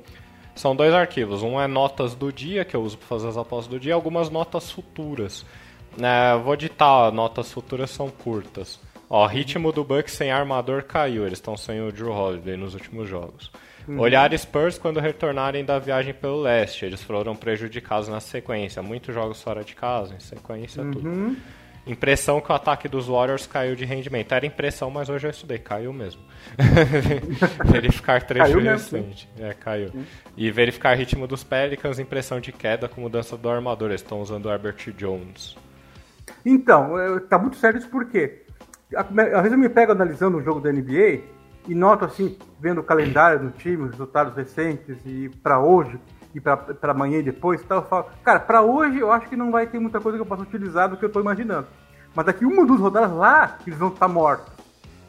[0.56, 1.40] São dois arquivos.
[1.44, 3.92] Um é notas do dia, que eu uso para fazer as apostas do dia, e
[3.92, 5.46] algumas notas futuras.
[6.00, 8.80] É, vou ditar, notas futuras são curtas.
[9.10, 11.26] Ó, ritmo do Bucks sem armador caiu.
[11.26, 13.50] Eles estão sem o Drew Holiday nos últimos jogos.
[13.86, 13.98] Uhum.
[14.00, 16.84] Olhar Spurs quando retornarem da viagem pelo leste.
[16.84, 18.82] Eles foram prejudicados na sequência.
[18.82, 20.90] Muitos jogos fora de casa, em sequência, uhum.
[20.90, 21.36] tudo.
[21.86, 24.34] Impressão que o ataque dos Warriors caiu de rendimento.
[24.34, 25.56] Era impressão, mas hoje eu estudei.
[25.56, 26.20] Caiu mesmo.
[27.64, 29.26] verificar trecho recente.
[29.38, 29.90] É, caiu.
[29.94, 30.04] Uhum.
[30.36, 33.88] E verificar ritmo dos Pelicans, impressão de queda com mudança do armador.
[33.88, 35.56] Eles estão usando o Herbert Jones.
[36.44, 36.90] Então,
[37.26, 38.42] tá muito sério isso porque
[38.94, 41.20] às vezes eu me pego analisando um jogo da NBA
[41.66, 45.98] e noto assim, vendo o calendário do time, os resultados recentes e para hoje
[46.34, 49.50] e para amanhã e depois, tal, eu falo, cara, para hoje eu acho que não
[49.50, 51.66] vai ter muita coisa que eu possa utilizar do que eu estou imaginando.
[52.14, 54.52] Mas daqui uma ou duas rodadas lá, eles vão estar tá mortos.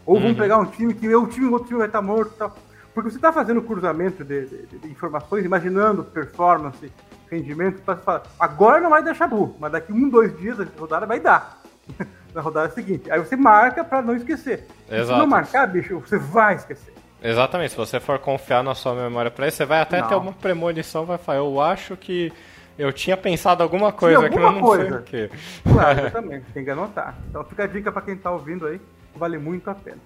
[0.06, 0.22] Ou uhum.
[0.22, 2.56] vão pegar um time que o time, o outro time vai estar tá morto tal.
[2.94, 6.92] Porque você está fazendo cruzamento de, de, de, informações, imaginando performance,
[7.30, 11.06] rendimento, para falar, agora não vai deixar burro, mas daqui um, dois dias a rodada
[11.06, 11.59] vai dar.
[12.34, 13.12] na rodada seguinte.
[13.12, 14.66] Aí você marca para não esquecer.
[14.90, 15.14] Exato.
[15.14, 16.94] Se não marcar, bicho, você vai esquecer.
[17.22, 20.08] Exatamente, se você for confiar na sua memória para isso, você vai até não.
[20.08, 22.32] ter uma premonição, vai falar, eu acho que
[22.78, 24.88] eu tinha pensado alguma coisa aqui, mas não coisa.
[24.88, 25.32] sei o quê.
[25.64, 27.18] Claro, exatamente, tem que anotar.
[27.30, 28.80] Então fica a dica para quem tá ouvindo aí,
[29.16, 29.98] vale muito a pena.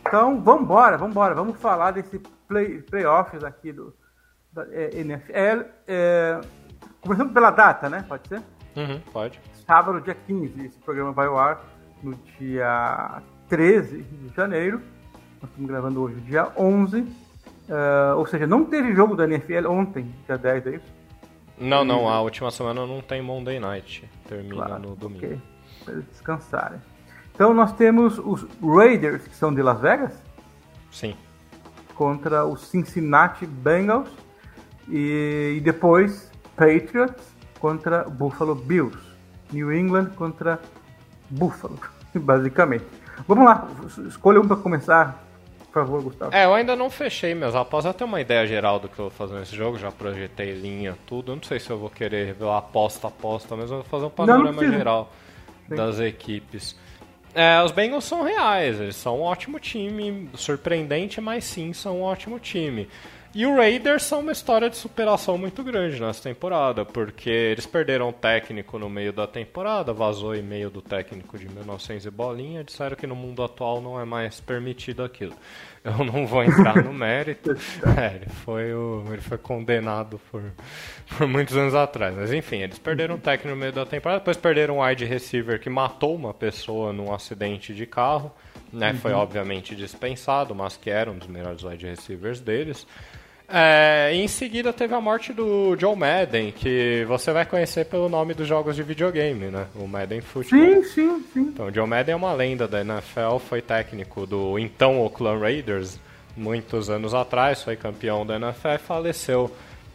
[0.00, 0.96] Então, vamos embora,
[1.34, 3.94] vamos falar desse play, playoffs aqui do
[4.50, 5.66] da, é, NFL.
[5.86, 6.40] É,
[7.02, 8.02] começando pela data, né?
[8.08, 8.42] Pode ser?
[8.74, 10.64] Uhum, pode sábado, dia 15.
[10.64, 11.62] Esse programa vai ao ar
[12.02, 14.80] no dia 13 de janeiro.
[15.42, 17.00] Nós estamos gravando hoje, dia 11.
[17.00, 20.98] Uh, ou seja, não teve jogo da NFL ontem, dia 10, é isso?
[21.58, 24.08] Não, não, a última semana não tem Monday Night.
[24.26, 25.26] Termina Claro, no domingo.
[25.26, 25.40] ok.
[25.84, 26.80] Para eles descansarem.
[27.34, 30.12] Então nós temos os Raiders, que são de Las Vegas,
[30.90, 31.14] Sim.
[31.94, 34.08] contra os Cincinnati Bengals.
[34.88, 39.07] E, e depois Patriots contra Buffalo Bills.
[39.52, 40.60] New England contra
[41.30, 41.78] Buffalo,
[42.14, 42.84] basicamente.
[43.26, 43.68] Vamos lá,
[44.06, 45.24] escolha um para começar,
[45.72, 46.34] por favor, Gustavo.
[46.34, 47.92] É, eu ainda não fechei meus apostas.
[47.92, 49.78] Eu tenho uma ideia geral do que eu vou fazer nesse jogo.
[49.78, 51.32] Já projetei linha, tudo.
[51.32, 54.04] Eu não sei se eu vou querer revelar aposta a aposta, mas eu vou fazer
[54.04, 55.12] um não panorama geral
[55.68, 55.74] Sim.
[55.74, 56.76] das equipes.
[57.34, 62.02] É, os Bengals são reais, eles são um ótimo time, surpreendente, mas sim, são um
[62.02, 62.88] ótimo time.
[63.34, 68.08] E o Raiders são uma história de superação muito grande nessa temporada, porque eles perderam
[68.08, 72.96] o técnico no meio da temporada, vazou e-mail do técnico de 1900 e bolinha, disseram
[72.96, 75.34] que no mundo atual não é mais permitido aquilo.
[75.98, 77.50] Eu não vou entrar no mérito.
[77.96, 80.42] É, ele foi, o, ele foi condenado por,
[81.16, 82.14] por muitos anos atrás.
[82.14, 85.58] Mas enfim, eles perderam o técnico no meio da temporada, depois perderam um wide receiver
[85.60, 88.32] que matou uma pessoa num acidente de carro.
[88.70, 92.86] Né, Foi obviamente dispensado, mas que era um dos melhores wide receivers deles.
[93.50, 98.34] É, em seguida teve a morte do Joe Madden, que você vai conhecer pelo nome
[98.34, 99.66] dos jogos de videogame, né?
[99.74, 100.60] O Madden Football.
[100.60, 101.40] Sim, sim, sim.
[101.40, 105.98] Então, o Joe Madden é uma lenda da NFL, foi técnico do então Oakland Raiders
[106.36, 109.50] muitos anos atrás, foi campeão da NFL e faleceu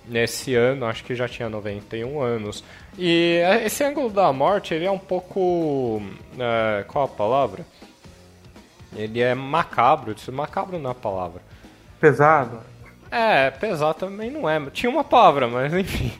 [0.08, 2.64] nesse ano, acho que já tinha 91 anos.
[2.98, 6.02] E é, esse ângulo da morte, ele é um pouco...
[6.40, 7.66] é, qual a palavra?
[8.96, 11.42] Ele é macabro, macabro não é palavra.
[12.00, 12.73] Pesado.
[13.16, 14.60] É, pesar também não é.
[14.72, 16.12] Tinha uma palavra, mas enfim.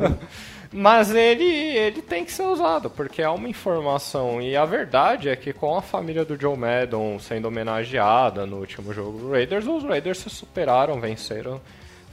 [0.70, 4.38] mas ele, ele tem que ser usado, porque é uma informação.
[4.42, 8.92] E a verdade é que com a família do Joe Madden sendo homenageada no último
[8.92, 11.58] jogo do Raiders, os Raiders se superaram, venceram,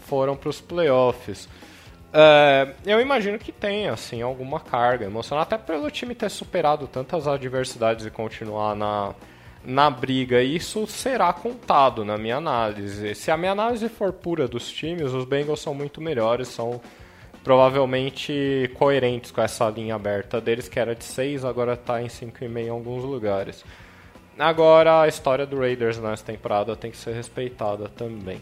[0.06, 1.50] foram para os playoffs.
[2.13, 7.28] É, eu imagino que tenha, assim, alguma carga emocional, até pelo time ter superado tantas
[7.28, 9.13] adversidades e continuar na,
[9.68, 10.42] na briga.
[10.42, 13.14] Isso será contado na minha análise.
[13.14, 16.80] Se a minha análise for pura dos times, os Bengals são muito melhores, são
[17.44, 22.58] provavelmente coerentes com essa linha aberta deles, que era de 6, agora está em 5,5
[22.58, 23.66] em alguns lugares.
[24.40, 28.42] Agora, a história do Raiders nessa temporada tem que ser respeitada também.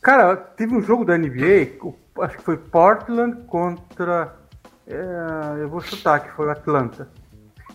[0.00, 1.78] Cara, teve um jogo da NBA,
[2.20, 4.34] acho que foi Portland contra.
[4.86, 7.08] é, eu vou chutar que foi Atlanta.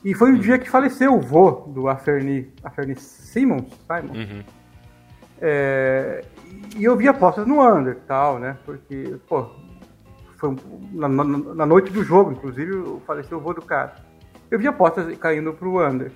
[0.03, 4.13] E foi o dia que faleceu o vô do Aferni, Aferni Simmons, Simon.
[4.13, 4.43] Uhum.
[5.41, 6.23] É,
[6.75, 8.57] e eu vi apostas no under e tal, né?
[8.65, 9.47] Porque, pô,
[10.37, 10.55] foi
[10.91, 12.71] na, na- na noite do jogo, inclusive,
[13.05, 13.95] faleceu o vô do cara.
[14.49, 16.11] Eu vi apostas caindo pro under.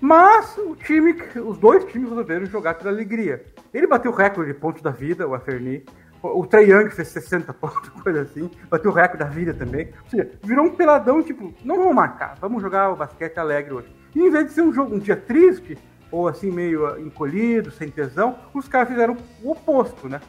[0.00, 3.44] Mas o time, os dois times resolveram jogar pela alegria.
[3.72, 5.84] Ele bateu o recorde de pontos da vida, o Aferni.
[6.28, 8.50] O Trae Young fez 60 pontos, coisa assim.
[8.70, 9.88] Bateu o recorde da vida também.
[10.04, 13.88] Ou seja, virou um peladão, tipo, não vamos marcar, vamos jogar o basquete alegre hoje.
[14.14, 15.76] E em vez de ser um jogo, um dia triste,
[16.10, 20.20] ou assim, meio ah, encolhido, sem tesão, os caras fizeram o oposto, né?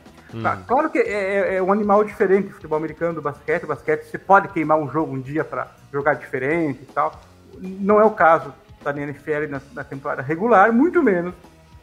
[0.42, 3.64] Tá, claro que é, é- é um animal diferente futebol americano do basquete.
[3.64, 7.22] O basquete você pode queimar um jogo um dia para jogar diferente e tal.
[7.58, 8.54] Não é o caso
[8.84, 11.34] da NFL na, na temporada regular, muito menos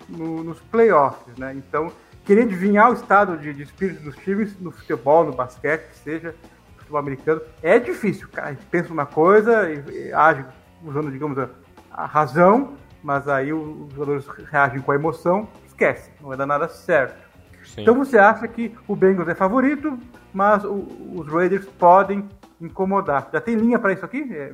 [0.08, 1.54] no- nos playoffs, né?
[1.56, 1.90] Então,
[2.24, 6.34] querer adivinhar o estado de, de espírito dos times no futebol, no basquete, que seja
[6.74, 8.48] no futebol americano, é difícil, cara.
[8.48, 10.44] A gente pensa uma coisa e, e age
[10.84, 11.48] usando, digamos, a,
[11.90, 16.46] a razão, mas aí o- os jogadores reagem com a emoção, esquece, não vai dar
[16.46, 17.16] nada certo.
[17.64, 17.82] Sim.
[17.82, 19.98] Então você acha que o Bengals é favorito,
[20.32, 22.28] mas o- os Raiders podem
[22.60, 23.28] incomodar.
[23.32, 24.28] Já tem linha para isso aqui?
[24.32, 24.52] É,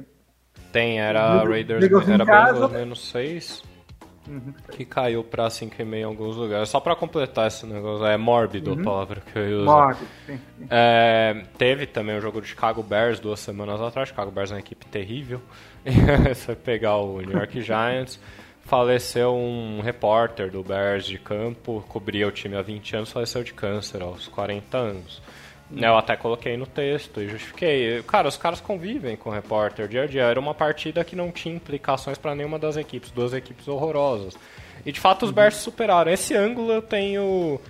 [0.73, 2.53] Tem, era Raiders, Bengals era casa.
[2.55, 3.63] Bengals menos 6,
[4.29, 4.55] uhum.
[4.71, 6.69] que caiu pra 5,5 em alguns lugares.
[6.69, 9.65] Só pra completar esse negócio, é mórbido a palavra que eu uso.
[9.65, 10.67] Morte, sim, sim.
[10.71, 14.09] É, teve também o jogo do Chicago Bears duas semanas atrás.
[14.09, 15.41] Chicago Bears é uma equipe terrível.
[16.35, 18.21] Você pegar o New York Giants.
[18.65, 23.55] Faleceu um repórter do Bears de campo, cobria o time há 20 anos, faleceu de
[23.55, 25.23] câncer aos 40 anos.
[25.71, 28.03] Eu até coloquei no texto e justifiquei.
[28.05, 30.23] Cara, os caras convivem com o repórter dia a dia.
[30.23, 34.35] Era uma partida que não tinha implicações para nenhuma das equipes, duas equipes horrorosas.
[34.87, 36.11] E de fato os Bears superaram.
[36.11, 37.61] Esse ângulo eu tenho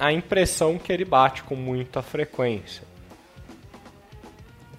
[0.00, 2.82] a impressão que ele bate com muita frequência.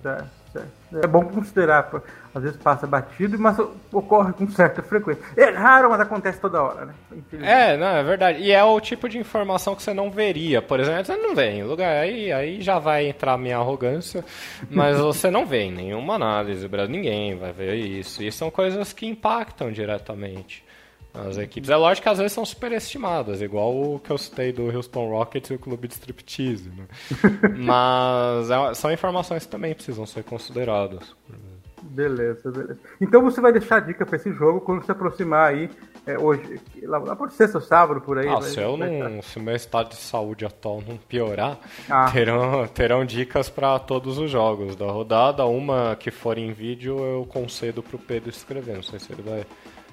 [0.02, 0.72] Certo, certo.
[1.02, 1.90] É bom considerar.
[2.36, 3.58] Às vezes passa batido, mas
[3.94, 5.24] ocorre com certa frequência.
[5.38, 6.94] É raro, mas acontece toda hora, né?
[7.42, 8.42] É, não, é verdade.
[8.42, 10.62] E é o tipo de informação que você não veria.
[10.62, 11.96] Por exemplo, você não vê em lugar.
[11.96, 14.26] Aí, aí já vai entrar a minha arrogância.
[14.70, 16.68] Mas você não vê em nenhuma análise.
[16.68, 18.22] Brasil, Ninguém vai ver isso.
[18.22, 20.62] E são coisas que impactam diretamente
[21.14, 24.70] As equipes, é lógico que às vezes são superestimadas, igual o que eu citei do
[24.76, 26.86] Houston Rockets e o clube de striptease, né?
[27.58, 31.16] Mas é, são informações que também precisam ser consideradas.
[31.88, 32.80] Beleza, beleza.
[33.00, 35.70] Então você vai deixar a dica para esse jogo quando se aproximar aí
[36.06, 38.28] é, hoje, lá, lá por sexta ou sábado, por aí.
[38.28, 39.30] Ah, vai, se, eu vai não, estar.
[39.30, 42.10] se o meu estado de saúde atual não piorar, Ah.
[42.12, 45.46] terão, terão dicas para todos os jogos da rodada.
[45.46, 48.76] Uma que for em vídeo eu concedo pro Pedro escrever.
[48.76, 49.46] Não sei se ele vai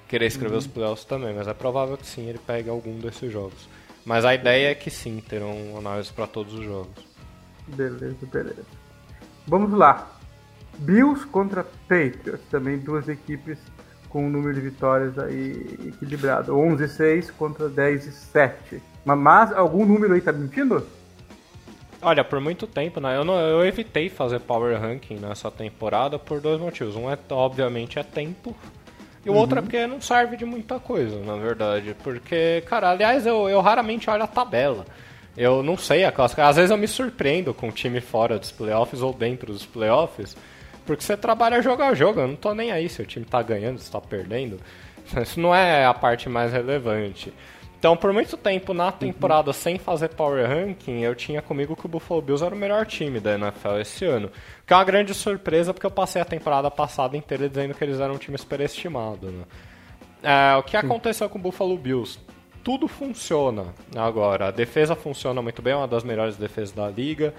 [0.07, 0.59] querer escrever Uhum.
[0.59, 3.67] os playoffs também, mas é provável que sim, ele pegue algum desses jogos.
[4.05, 6.89] Mas a ideia é que sim, terão análises para todos os jogos.
[7.67, 8.63] Beleza, beleza.
[9.47, 10.09] Vamos lá.
[10.79, 13.57] Bills contra Patriots, também duas equipes
[14.09, 16.55] com um número de vitórias aí equilibrado.
[16.55, 18.81] 11 e 6 contra 10 e 7.
[19.03, 20.85] Mas, algum número aí tá mentindo?
[22.01, 23.17] Olha, por muito tempo, né?
[23.17, 26.95] Eu, não, eu evitei fazer power ranking nessa temporada por dois motivos.
[26.95, 28.55] Um é, obviamente, é tempo.
[29.25, 31.95] E o outro é porque não serve de muita coisa, na verdade.
[32.03, 34.85] Porque, cara, aliás, eu, eu raramente olho a tabela.
[35.35, 36.49] Eu não sei a classificação.
[36.49, 40.35] Às vezes eu me surpreendo com o time fora dos playoffs ou dentro dos playoffs.
[40.85, 42.19] Porque você trabalha jogo a jogo.
[42.19, 44.59] Eu não tô nem aí se o time tá ganhando, se tá perdendo.
[45.21, 47.33] Isso não é a parte mais relevante.
[47.83, 51.89] Então, por muito tempo na temporada sem fazer power ranking, eu tinha comigo que o
[51.89, 54.31] Buffalo Bills era o melhor time da NFL esse ano.
[54.65, 57.99] Que é uma grande surpresa porque eu passei a temporada passada inteira dizendo que eles
[57.99, 59.29] eram um time superestimado.
[59.29, 59.43] Né?
[60.23, 62.17] É, o que aconteceu com o Buffalo Bills?
[62.63, 64.47] Tudo funciona agora.
[64.47, 67.33] A defesa funciona muito bem, é uma das melhores defesas da liga.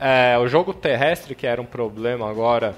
[0.00, 2.74] É, o jogo terrestre, que era um problema agora,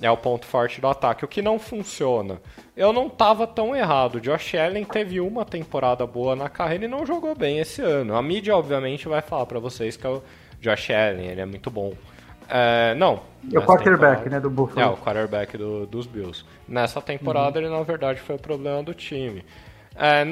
[0.00, 1.24] é o ponto forte do ataque.
[1.24, 2.38] O que não funciona.
[2.76, 4.20] Eu não estava tão errado.
[4.20, 8.14] Josh Allen teve uma temporada boa na carreira e não jogou bem esse ano.
[8.14, 10.22] A mídia, obviamente, vai falar para vocês que é o
[10.60, 11.94] Josh Allen, ele é muito bom.
[12.48, 13.20] É, não.
[13.52, 14.80] É o quarterback, temporada- né, do Buffalo.
[14.80, 16.44] É, o quarterback do- dos Bills.
[16.68, 19.42] Nessa temporada, ele na verdade foi o problema do time.
[19.98, 20.24] É,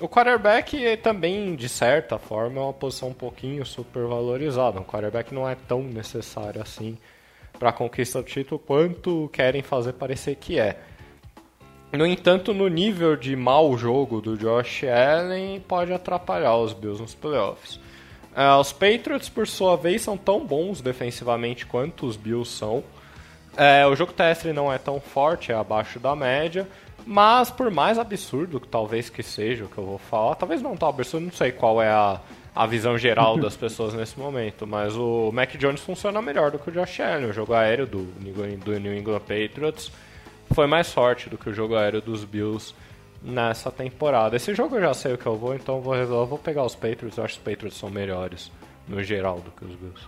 [0.00, 4.80] o quarterback também, de certa forma, é uma posição um pouquinho supervalorizada.
[4.80, 6.98] O quarterback não é tão necessário assim
[7.58, 10.76] para a conquista do título quanto querem fazer parecer que é.
[11.92, 17.14] No entanto, no nível de mau jogo do Josh Allen, pode atrapalhar os Bills nos
[17.14, 17.78] playoffs.
[18.34, 22.82] Ah, os Patriots, por sua vez, são tão bons defensivamente quanto os Bills são.
[23.56, 26.66] É, o jogo terrestre não é tão forte, é abaixo da média.
[27.06, 30.76] Mas por mais absurdo que talvez que seja o que eu vou falar, talvez não
[30.76, 32.18] tão absurdo, não sei qual é a,
[32.54, 36.70] a visão geral das pessoas nesse momento, mas o Mac Jones funciona melhor do que
[36.70, 37.26] o Josh Allen.
[37.28, 39.92] O jogo aéreo do, New- do New England Patriots
[40.52, 42.74] foi mais forte do que o jogo aéreo dos Bills
[43.22, 44.36] nessa temporada.
[44.36, 46.64] Esse jogo eu já sei o que eu vou, então eu vou, eu vou pegar
[46.64, 47.18] os Patriots.
[47.18, 48.50] Eu acho que os Patriots são melhores
[48.88, 50.06] no geral do que os Bills.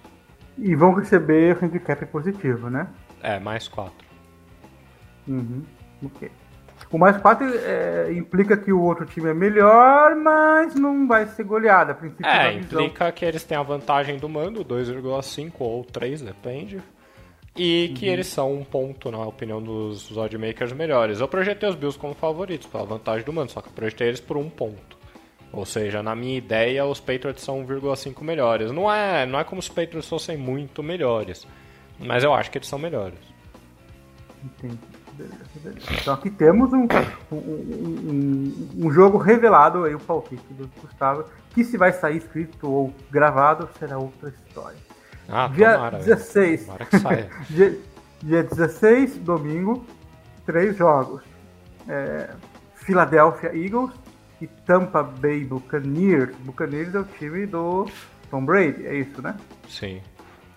[0.58, 2.88] E vão receber handicap positivo, né?
[3.22, 4.06] É, mais quatro.
[5.28, 5.62] Uhum.
[6.04, 6.30] Ok.
[6.90, 7.46] O mais 4
[8.12, 11.92] implica que o outro time é melhor, mas não vai ser goleada.
[11.92, 16.80] A princípio, É, implica que eles têm a vantagem do mando, 2,5 ou 3, depende.
[17.56, 21.20] E que eles são um ponto, na opinião dos oddmakers, melhores.
[21.20, 24.20] Eu projetei os Bills como favoritos, pela vantagem do mando, só que eu projetei eles
[24.20, 24.96] por um ponto.
[25.52, 28.70] Ou seja, na minha ideia, os Patriots são 1,5 melhores.
[28.70, 31.46] Não é, não é como se os Patriots fossem muito melhores,
[31.98, 33.18] mas eu acho que eles são melhores.
[34.44, 34.78] Entendi.
[35.16, 35.86] Beleza, beleza.
[36.00, 36.86] Então aqui temos um,
[37.32, 42.70] um, um- um jogo revelado aí, o palpite do Gustavo, que se vai sair escrito
[42.70, 44.76] ou gravado será outra história.
[45.28, 45.98] Ah, Dia tomara.
[45.98, 46.16] velho.
[46.16, 46.60] 16.
[46.66, 47.30] Tomara que saia.
[47.50, 47.78] dia,
[48.22, 49.84] dia 16, domingo,
[50.44, 51.22] três jogos.
[51.88, 52.30] É,
[52.74, 53.90] Philadelphia Eagles
[54.40, 56.34] e Tampa Bay Buccaneers.
[56.40, 57.86] Buccaneers é o time do
[58.30, 59.34] Tom Brady, é isso, né?
[59.68, 60.00] Sim.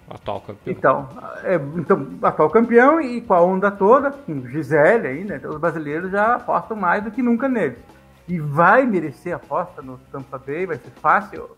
[0.09, 0.73] Atual campeão.
[0.75, 1.09] Então,
[1.43, 5.39] é, então, atual campeão e com a onda toda, com Gisele aí, né?
[5.45, 7.77] Os brasileiros já apostam mais do que nunca neles.
[8.27, 11.51] E vai merecer a aposta no Tampa Bay, vai ser fácil.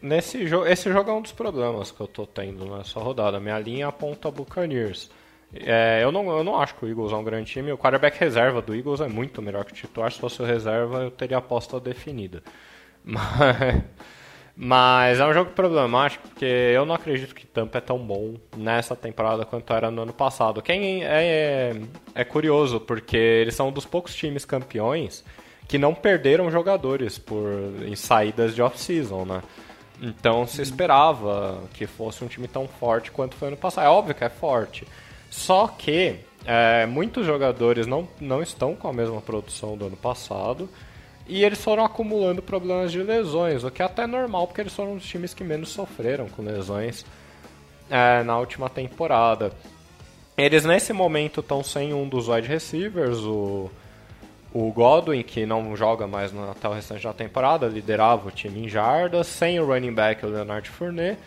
[0.00, 3.38] Nesse jogo, esse jogo é um dos problemas que eu tô tendo nessa rodada.
[3.40, 5.10] Minha linha aponta Buccaneers.
[5.52, 7.72] É, eu, não, eu não acho que o Eagles é um grande time.
[7.72, 10.10] O quarterback reserva do Eagles é muito melhor que o titular.
[10.12, 12.42] Se fosse o reserva, eu teria a aposta definida.
[13.04, 13.82] Mas,
[14.62, 18.94] mas é um jogo problemático, porque eu não acredito que Tampa é tão bom nessa
[18.94, 20.60] temporada quanto era no ano passado.
[20.60, 21.76] Quem é, é,
[22.14, 25.24] é curioso, porque eles são um dos poucos times campeões
[25.66, 27.48] que não perderam jogadores por
[27.86, 29.42] em saídas de off-season, né?
[29.98, 33.86] Então se esperava que fosse um time tão forte quanto foi ano passado.
[33.86, 34.86] É óbvio que é forte.
[35.30, 40.68] Só que é, muitos jogadores não, não estão com a mesma produção do ano passado.
[41.32, 44.94] E eles foram acumulando problemas de lesões, o que é até normal, porque eles foram
[44.94, 47.06] os times que menos sofreram com lesões
[47.88, 49.52] é, na última temporada.
[50.36, 53.70] Eles nesse momento estão sem um dos wide receivers, o,
[54.52, 58.64] O Godwin, que não joga mais no, até o restante da temporada, liderava o time
[58.64, 61.20] em jardas, sem o running back, o Leonard Fournette.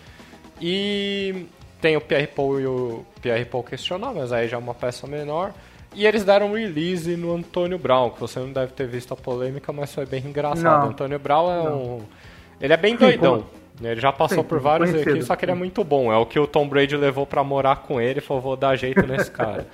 [0.60, 1.46] E
[1.80, 5.08] tem o Pierre Paul e o Pierre Paul questionar, mas aí já é uma peça
[5.08, 5.54] menor.
[5.94, 9.18] E eles deram um release no Antônio Brown, que você não deve ter visto a
[9.18, 10.88] polêmica, mas foi bem engraçado.
[10.88, 11.84] O Antônio Brown é não.
[11.84, 12.02] um.
[12.60, 13.46] Ele é bem doidão.
[13.82, 16.12] Ele já passou Sim, por vários equipes, só que ele é muito bom.
[16.12, 18.76] É o que o Tom Brady levou para morar com ele e falou: vou dar
[18.76, 19.68] jeito nesse cara.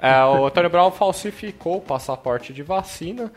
[0.00, 3.32] é, o Antônio Brown falsificou o passaporte de vacina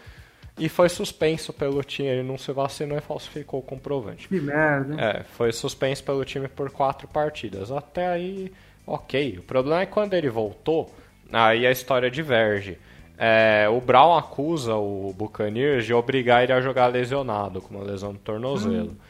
[0.58, 2.10] e foi suspenso pelo time.
[2.10, 4.28] Ele não se vacinou e falsificou o comprovante.
[4.28, 5.00] Que merda.
[5.00, 7.72] É, foi suspenso pelo time por quatro partidas.
[7.72, 8.52] Até aí,
[8.86, 9.38] ok.
[9.40, 10.92] O problema é que quando ele voltou,
[11.32, 12.78] aí a história diverge.
[13.18, 18.14] É, o Brown acusa o Buccaneers de obrigar ele a jogar lesionado, com uma lesão
[18.14, 18.92] no tornozelo.
[18.92, 19.10] Hum.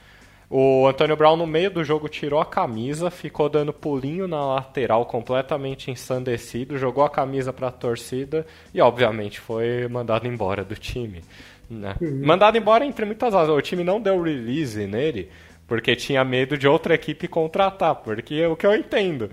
[0.52, 5.06] O Antônio Brown, no meio do jogo, tirou a camisa, ficou dando pulinho na lateral,
[5.06, 11.22] completamente ensandecido, jogou a camisa para a torcida e, obviamente, foi mandado embora do time.
[11.70, 11.96] Né?
[12.02, 12.26] Uhum.
[12.26, 13.56] Mandado embora entre muitas asas.
[13.56, 15.30] O time não deu release nele
[15.68, 19.30] porque tinha medo de outra equipe contratar, porque é o que eu entendo.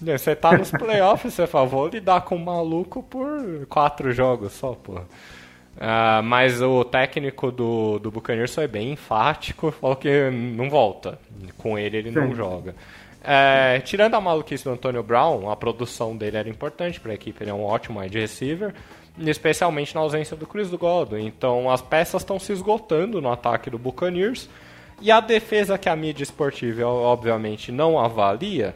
[0.00, 4.72] Você tá nos playoffs, você fala, vou lidar com um maluco por quatro jogos só,
[4.72, 4.94] pô.
[5.80, 11.18] Uh, mas o técnico do, do Buccaneers foi bem enfático, falou que não volta.
[11.58, 12.18] Com ele ele Sim.
[12.18, 12.74] não joga.
[13.22, 17.42] É, tirando a maluquice do Antonio Brown, a produção dele era importante para a equipe,
[17.42, 18.74] ele é um ótimo wide receiver,
[19.18, 21.26] especialmente na ausência do Chris do Godwin.
[21.26, 24.48] Então as peças estão se esgotando no ataque do Buccaneers
[25.00, 28.74] e a defesa que a mídia esportiva obviamente não avalia.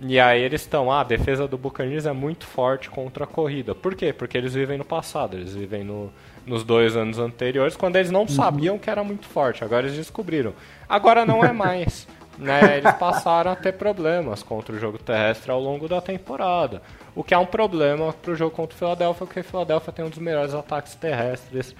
[0.00, 3.74] E aí eles estão, ah, a defesa do Buccaneers é muito forte contra a corrida.
[3.74, 4.12] Por quê?
[4.12, 6.12] Porque eles vivem no passado, eles vivem no,
[6.44, 8.28] nos dois anos anteriores, quando eles não uhum.
[8.28, 9.62] sabiam que era muito forte.
[9.62, 10.54] Agora eles descobriram.
[10.88, 12.08] Agora não é mais.
[12.38, 12.78] né?
[12.78, 16.82] Eles passaram a ter problemas contra o jogo terrestre ao longo da temporada.
[17.14, 20.04] O que é um problema para o jogo contra o Philadelphia, porque o Philadelphia tem
[20.04, 21.74] um dos melhores ataques terrestres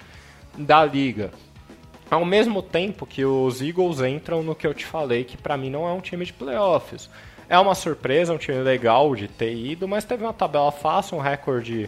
[0.57, 1.31] da liga.
[2.09, 5.69] Ao mesmo tempo que os Eagles entram no que eu te falei, que para mim
[5.69, 7.09] não é um time de playoffs.
[7.53, 11.21] É uma surpresa, um time legal de ter ido, mas teve uma tabela fácil, um
[11.21, 11.87] recorde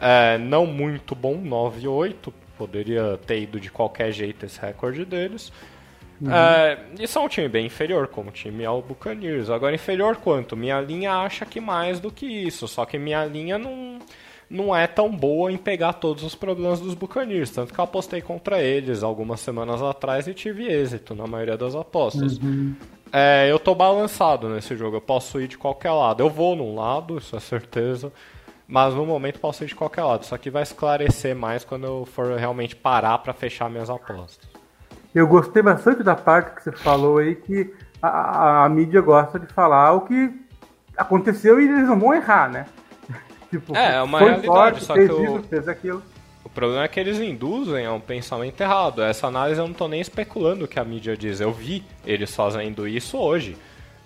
[0.00, 2.32] é, não muito bom, 9-8.
[2.56, 5.52] Poderia ter ido de qualquer jeito esse recorde deles.
[6.18, 6.32] Uhum.
[6.32, 9.50] É, e são um time bem inferior, como o time ao Buccaneers.
[9.50, 10.56] Agora, inferior quanto?
[10.56, 12.66] Minha linha acha que mais do que isso.
[12.66, 13.98] Só que minha linha não,
[14.52, 17.50] não é tão boa em pegar todos os problemas dos Buccaneers.
[17.50, 21.74] Tanto que eu apostei contra eles algumas semanas atrás e tive êxito na maioria das
[21.74, 22.38] apostas.
[22.38, 22.74] Uhum.
[23.12, 24.96] É, eu tô balançado nesse jogo.
[24.96, 26.22] Eu posso ir de qualquer lado.
[26.22, 28.12] Eu vou num lado, isso é certeza
[28.72, 30.22] mas no momento pode ser de qualquer lado.
[30.22, 34.48] Isso aqui vai esclarecer mais quando eu for realmente parar para fechar minhas apostas.
[35.14, 39.38] Eu gostei bastante da parte que você falou aí que a, a, a, mídia gosta
[39.38, 40.32] de falar o que
[40.96, 42.64] aconteceu e eles não vão errar, né?
[43.52, 46.02] Tipo, é, é uma realidade, forte, só que o, isso, fez aquilo.
[46.44, 49.02] o problema é que eles induzem a um pensamento errado.
[49.02, 51.40] Essa análise eu não estou nem especulando o que a mídia diz.
[51.40, 53.56] Eu vi eles fazendo isso hoje.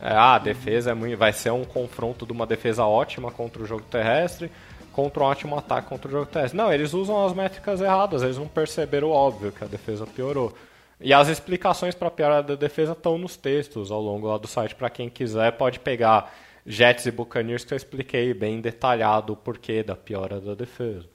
[0.01, 3.63] É, ah, a defesa é muito, vai ser um confronto de uma defesa ótima contra
[3.63, 4.51] o jogo terrestre
[4.97, 6.57] contra um ótimo ataque contra o jogo terrestre.
[6.57, 10.57] Não, eles usam as métricas erradas, eles não perceberam o óbvio que a defesa piorou.
[10.99, 14.47] E as explicações para a piora da defesa estão nos textos ao longo lá do
[14.47, 14.75] site.
[14.75, 16.35] Para quem quiser, pode pegar
[16.67, 21.07] Jets e Buccaneers que eu expliquei bem detalhado o porquê da piora da defesa.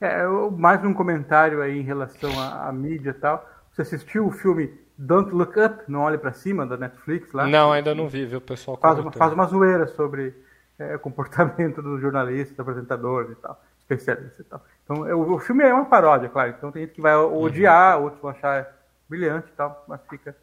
[0.00, 3.48] É, mais um comentário aí em relação à, à mídia e tal.
[3.72, 7.46] Você assistiu o filme Don't Look Up, Não Olhe para Cima, da Netflix lá.
[7.46, 8.76] Não, ainda não vi, viu, pessoal?
[8.76, 10.34] Faz uma, faz uma zoeira sobre
[10.78, 14.62] é, comportamento dos jornalistas, apresentadores e tal, especialistas e tal.
[14.84, 16.54] Então, é, o, o, filme é uma paródia, claro.
[16.56, 18.04] Então tem gente que vai odiar, uhum.
[18.04, 18.66] outros vão achar
[19.08, 20.36] brilhante e tal, mas fica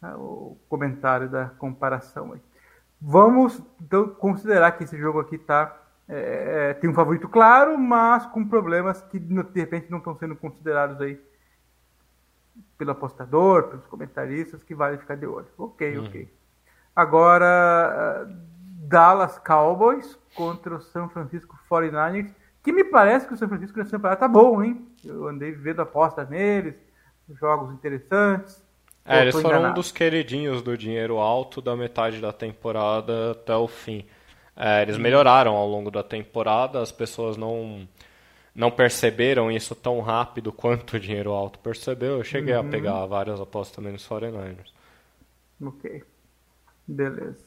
[0.00, 2.40] né, o comentário da comparação aí.
[3.00, 5.76] Vamos então considerar que esse jogo aqui tá,
[6.08, 10.34] é, é tem um favorito claro, mas com problemas que de repente não estão sendo
[10.34, 11.20] considerados aí
[12.76, 15.48] pelo apostador, pelos comentaristas, que vale ficar de olho.
[15.56, 16.06] Ok, hum.
[16.06, 16.32] ok.
[16.94, 18.26] Agora,
[18.88, 23.92] Dallas Cowboys contra o São Francisco 49ers, que me parece que o São Francisco nessa
[23.92, 24.86] temporada tá bom, hein?
[25.04, 26.74] Eu andei vendo apostas neles,
[27.28, 28.62] jogos interessantes.
[29.08, 29.72] É, eles foram enganado.
[29.72, 34.04] um dos queridinhos do dinheiro alto da metade da temporada até o fim.
[34.54, 37.88] É, eles melhoraram ao longo da temporada, as pessoas não
[38.54, 42.18] não perceberam isso tão rápido quanto o dinheiro alto percebeu.
[42.18, 42.66] Eu cheguei uhum.
[42.66, 44.72] a pegar várias apostas também nos 49ers.
[45.62, 46.02] Ok.
[46.86, 47.46] Beleza.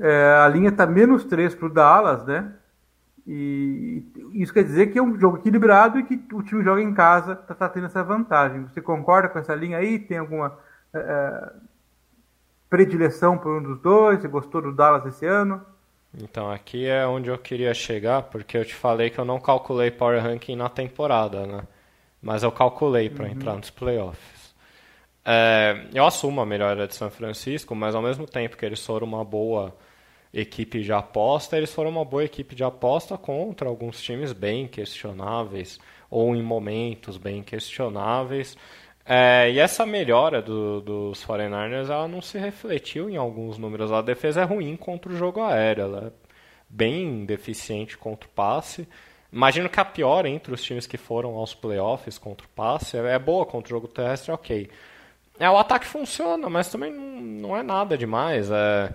[0.00, 2.54] É, a linha está menos 3 para o Dallas, né?
[3.26, 4.02] E
[4.34, 7.32] isso quer dizer que é um jogo equilibrado e que o time joga em casa,
[7.32, 8.64] está tá tendo essa vantagem.
[8.64, 9.98] Você concorda com essa linha aí?
[9.98, 10.58] Tem alguma
[10.92, 11.52] é,
[12.68, 14.20] predileção por um dos dois?
[14.20, 15.64] Você gostou do Dallas esse ano?
[16.22, 19.90] Então aqui é onde eu queria chegar, porque eu te falei que eu não calculei
[19.90, 21.62] Power Ranking na temporada, né?
[22.22, 23.32] Mas eu calculei para uhum.
[23.32, 24.54] entrar nos playoffs.
[25.24, 29.06] É, eu assumo a melhora de São Francisco, mas ao mesmo tempo que eles foram
[29.06, 29.74] uma boa
[30.34, 35.78] equipe de aposta, eles foram uma boa equipe de aposta contra alguns times bem questionáveis,
[36.10, 38.56] ou em momentos bem questionáveis.
[39.06, 43.92] É, e essa melhora do, dos 49ers ela não se refletiu em alguns números.
[43.92, 46.12] A defesa é ruim contra o jogo aéreo, ela é
[46.68, 48.88] bem deficiente contra o passe.
[49.32, 53.18] Imagino que a pior entre os times que foram aos playoffs contra o passe é
[53.18, 54.70] boa contra o jogo terrestre, ok.
[55.38, 58.50] É, o ataque funciona, mas também não, é nada demais.
[58.50, 58.94] É,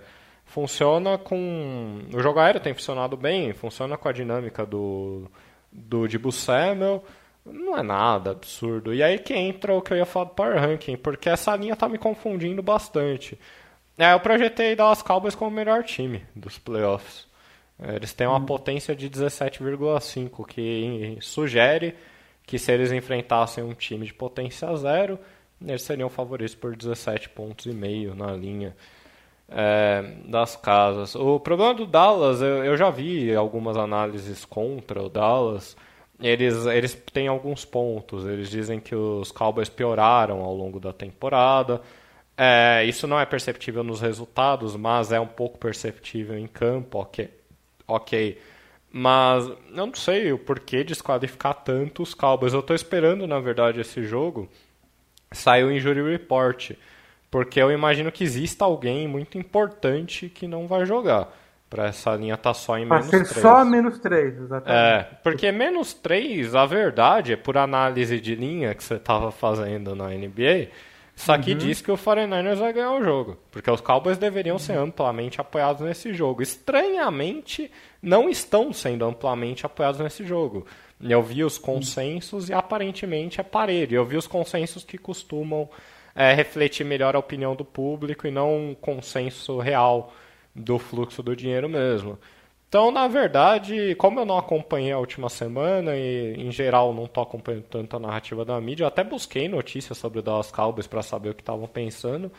[0.50, 2.02] funciona com.
[2.12, 5.30] O jogo aéreo tem funcionado bem, funciona com a dinâmica do,
[5.72, 7.02] do Dibu Samuel
[7.44, 8.94] não é nada absurdo.
[8.94, 11.76] E aí que entra o que eu ia falar do Power Ranking, porque essa linha
[11.76, 13.38] tá me confundindo bastante.
[13.98, 17.26] É, eu projetei Dallas Cowboys como o melhor time dos playoffs.
[17.78, 18.46] Eles têm uma hum.
[18.46, 21.94] potência de 17,5, que sugere
[22.46, 25.18] que se eles enfrentassem um time de potência zero,
[25.64, 28.76] eles seriam favoritos por 17 pontos e meio na linha
[29.50, 31.14] é, das casas.
[31.14, 35.76] O problema do Dallas, eu, eu já vi algumas análises contra o Dallas,
[36.20, 38.24] eles, eles têm alguns pontos.
[38.26, 41.80] Eles dizem que os Cowboys pioraram ao longo da temporada.
[42.36, 47.30] É, isso não é perceptível nos resultados, mas é um pouco perceptível em campo, ok.
[47.86, 48.40] Ok.
[48.92, 52.52] Mas eu não sei o porquê desqualificar tanto os Cowboys.
[52.52, 54.48] Eu estou esperando, na verdade, esse jogo
[55.32, 56.72] sair o Injury Report.
[57.30, 61.28] Porque eu imagino que exista alguém muito importante que não vai jogar.
[61.68, 63.28] Pra essa linha tá só em pra menos 3.
[63.28, 64.76] ser só menos 3, exatamente.
[64.76, 69.94] É, porque menos 3, a verdade, é por análise de linha que você tava fazendo
[69.94, 70.68] na NBA,
[71.20, 71.58] isso aqui uhum.
[71.58, 73.36] diz que o 49ers vai ganhar o jogo.
[73.52, 76.42] Porque os Cowboys deveriam ser amplamente apoiados nesse jogo.
[76.42, 77.70] Estranhamente,
[78.02, 80.66] não estão sendo amplamente apoiados nesse jogo.
[81.00, 83.96] Eu vi os consensos e aparentemente é parelho.
[83.96, 85.68] Eu vi os consensos que costumam
[86.14, 90.12] é, refletir melhor a opinião do público e não um consenso real
[90.54, 92.18] do fluxo do dinheiro mesmo.
[92.68, 97.22] Então, na verdade, como eu não acompanhei a última semana e, em geral, não estou
[97.22, 101.02] acompanhando tanto a narrativa da mídia, eu até busquei notícias sobre o Dallas Cowboys para
[101.02, 102.30] saber o que estavam pensando,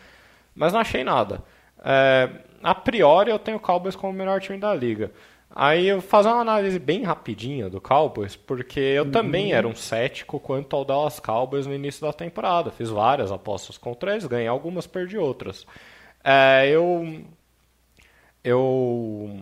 [0.56, 1.44] mas não achei nada.
[1.84, 2.30] É,
[2.64, 5.12] a priori, eu tenho o Cowboys como o melhor time da liga.
[5.54, 9.12] Aí eu vou fazer uma análise bem rapidinha do Cowboys, porque eu uhum.
[9.12, 12.72] também era um cético quanto ao Dallas Cowboys no início da temporada.
[12.72, 15.68] Fiz várias apostas contra eles, ganhei algumas, perdi outras.
[16.24, 17.22] É, eu
[18.44, 19.40] eu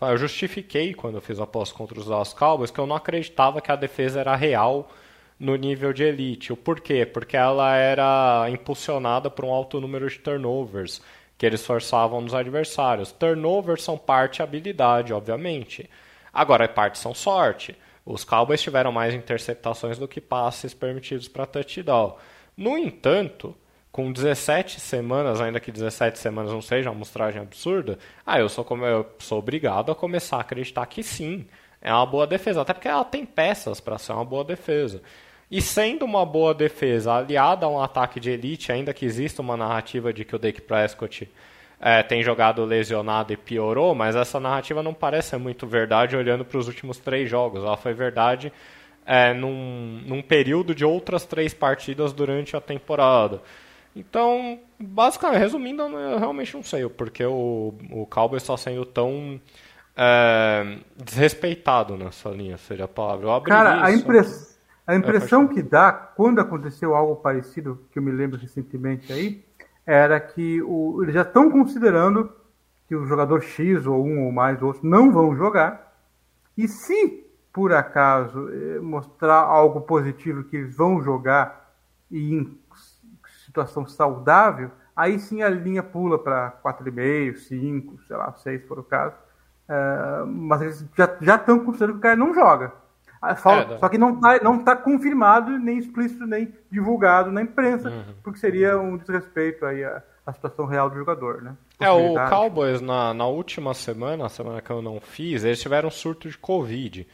[0.00, 3.60] eu justifiquei quando eu fiz a aposta contra os Dallas Cowboys que eu não acreditava
[3.60, 4.90] que a defesa era real
[5.38, 6.52] no nível de elite.
[6.52, 7.06] O porquê?
[7.06, 11.00] Porque ela era impulsionada por um alto número de turnovers
[11.36, 13.12] que eles forçavam nos adversários.
[13.12, 15.88] Turnovers são parte habilidade, obviamente.
[16.32, 17.76] Agora, parte são sorte.
[18.04, 22.16] Os Cowboys tiveram mais interceptações do que passes permitidos para touchdown.
[22.56, 23.56] No entanto,
[23.90, 28.66] com 17 semanas, ainda que 17 semanas não seja uma amostragem absurda, ah, eu sou,
[28.84, 31.46] eu sou obrigado a começar a acreditar que sim,
[31.80, 32.62] é uma boa defesa.
[32.62, 35.02] Até porque ela tem peças para ser uma boa defesa.
[35.50, 39.56] E sendo uma boa defesa aliada a um ataque de elite, ainda que exista uma
[39.56, 41.30] narrativa de que o Dake Prescott
[41.80, 46.44] é, tem jogado lesionado e piorou, mas essa narrativa não parece ser muito verdade olhando
[46.44, 47.62] para os últimos três jogos.
[47.62, 48.52] Ela foi verdade
[49.06, 53.42] é, num, num período de outras três partidas durante a temporada.
[53.94, 59.40] Então, basicamente, resumindo, eu realmente não sei porque o, o Cowboys está sendo tão
[59.96, 63.26] é, desrespeitado nessa linha, seria a palavra.
[63.26, 64.53] Eu Cara, a, impress...
[64.86, 69.44] a impressão que dá quando aconteceu algo parecido, que eu me lembro recentemente aí,
[69.86, 72.30] era que o, eles já estão considerando
[72.86, 75.94] que o jogador X ou um ou mais outros não vão jogar.
[76.56, 81.72] E se por acaso eh, mostrar algo positivo que eles vão jogar
[82.10, 82.46] e
[83.44, 88.80] situação saudável, aí sim a linha pula para 4,5, 5, sei lá, 6 se for
[88.80, 89.14] o caso.
[89.66, 90.84] Uh, mas eles
[91.22, 92.72] já estão considerando que o cara não joga.
[93.30, 97.42] Ah, só, é, só que não está não tá confirmado, nem explícito, nem divulgado na
[97.42, 98.14] imprensa, uhum.
[98.22, 101.56] porque seria um desrespeito aí à, à situação real do jogador, né?
[101.80, 105.88] É, o Cowboys, na, na última semana, a semana que eu não fiz, eles tiveram
[105.88, 107.06] um surto de Covid.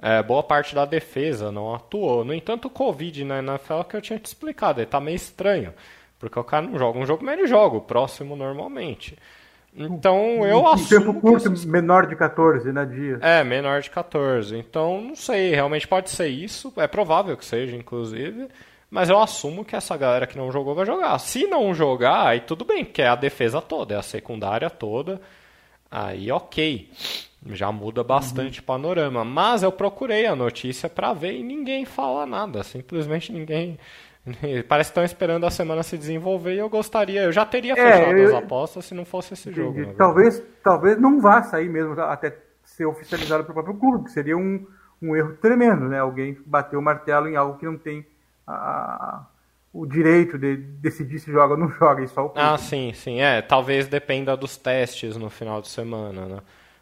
[0.00, 2.24] É, boa parte da defesa não atuou.
[2.24, 5.74] No entanto, o Covid na NFL que eu tinha te explicado, ele tá meio estranho.
[6.18, 9.16] Porque o cara não joga um jogo, mas ele joga o próximo normalmente.
[9.78, 10.88] Então eu um assumo.
[10.88, 12.84] Tempo curto, menor de 14, né?
[12.84, 13.20] Dias.
[13.22, 14.56] É, menor de 14.
[14.56, 16.72] Então, não sei, realmente pode ser isso.
[16.76, 18.48] É provável que seja, inclusive.
[18.90, 21.18] Mas eu assumo que essa galera que não jogou vai jogar.
[21.18, 25.20] Se não jogar, aí tudo bem, porque é a defesa toda, é a secundária toda.
[25.90, 26.90] aí ok.
[27.50, 29.24] Já muda bastante o panorama.
[29.24, 32.62] Mas eu procurei a notícia para ver e ninguém fala nada.
[32.62, 33.78] Simplesmente ninguém.
[34.68, 37.22] Parece que estão esperando a semana se desenvolver e eu gostaria.
[37.22, 38.36] Eu já teria é, fechado eu...
[38.36, 39.94] as apostas se não fosse esse jogo.
[39.94, 44.66] Talvez, talvez não vá sair mesmo até ser oficializado pelo próprio clube, que seria um,
[45.00, 45.98] um erro tremendo, né?
[45.98, 48.06] Alguém bater o martelo em algo que não tem
[48.46, 49.24] a,
[49.72, 52.46] o direito de decidir se joga ou não joga, e só o clube.
[52.46, 53.20] Ah, sim, sim.
[53.20, 56.38] É, talvez dependa dos testes no final de semana, né?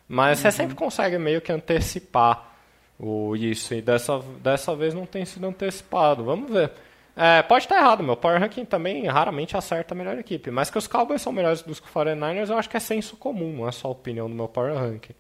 [0.08, 0.42] Mas uhum.
[0.42, 2.52] você sempre consegue meio que antecipar
[2.98, 6.24] o, isso, e dessa, dessa vez não tem sido antecipado.
[6.24, 6.72] Vamos ver.
[7.18, 10.50] É, pode estar errado, meu Power Ranking também raramente acerta a melhor equipe.
[10.50, 13.16] Mas que os Cowboys são melhores do que os 49ers, eu acho que é senso
[13.16, 15.14] comum, não é só a opinião do meu Power Ranking.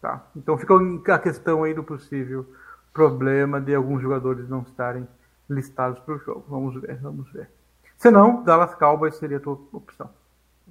[0.00, 2.44] Tá, então fica a questão aí do possível
[2.92, 5.06] problema de alguns jogadores não estarem
[5.48, 6.44] listados para o jogo.
[6.48, 7.48] Vamos ver, vamos ver.
[7.96, 10.10] Se não, Dallas Cowboys seria a tua opção.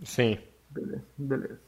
[0.03, 0.37] Sim.
[0.69, 1.59] Beleza, beleza.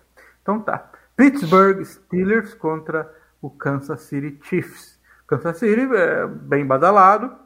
[0.42, 0.92] Então tá.
[1.16, 3.10] Pittsburgh Steelers contra
[3.42, 5.00] o Kansas City Chiefs.
[5.26, 7.43] Kansas City é bem badalado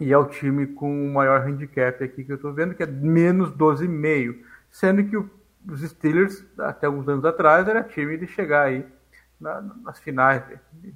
[0.00, 2.86] e é o time com o maior handicap aqui que eu estou vendo, que é
[2.86, 4.38] menos 12,5.
[4.70, 8.86] Sendo que os Steelers, até alguns anos atrás, era time de chegar aí
[9.40, 10.94] na, nas finais de,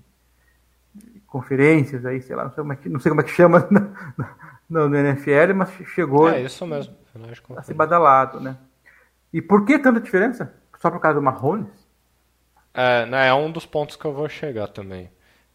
[0.95, 3.31] de, conferências, aí, sei lá, não sei como é que, não sei como é que
[3.31, 3.69] chama
[4.69, 6.95] no, no NFL, mas chegou é, isso mesmo.
[7.57, 8.57] a ser badalado, né?
[9.33, 10.55] E por que tanta diferença?
[10.79, 11.69] Só por causa do Marrones?
[12.75, 15.11] É, né, é um dos pontos que eu vou chegar também.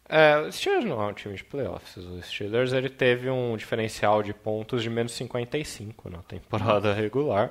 [0.08, 1.96] É, o Steelers não é um time de playoffs.
[1.96, 7.50] O Steelers ele teve um diferencial de pontos de menos 55 na temporada regular.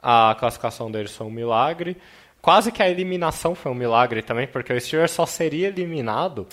[0.00, 1.96] A classificação deles foi um milagre.
[2.40, 6.46] Quase que a eliminação foi um milagre também, porque o Steelers só seria eliminado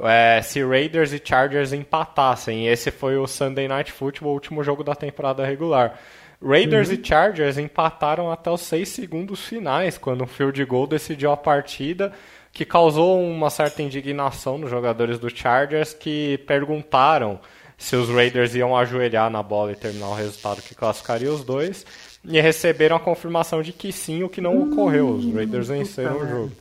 [0.00, 2.66] é, se Raiders e Chargers empatassem.
[2.66, 5.98] E esse foi o Sunday Night Football, o último jogo da temporada regular.
[6.40, 6.94] Raiders uhum.
[6.94, 12.12] e Chargers empataram até os seis segundos finais, quando um field goal decidiu a partida,
[12.52, 17.40] que causou uma certa indignação nos jogadores do Chargers, que perguntaram
[17.78, 21.84] se os Raiders iam ajoelhar na bola e terminar o resultado que classificaria os dois,
[22.24, 25.08] e receberam a confirmação de que sim, o que não ocorreu.
[25.08, 26.52] Os Raiders venceram o jogo.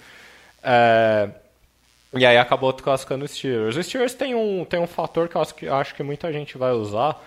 [0.64, 1.30] É,
[2.14, 3.76] e aí acabou classificando os Steelers.
[3.76, 6.58] Os Steelers tem um, tem um fator que eu acho que, acho que muita gente
[6.58, 7.22] vai usar,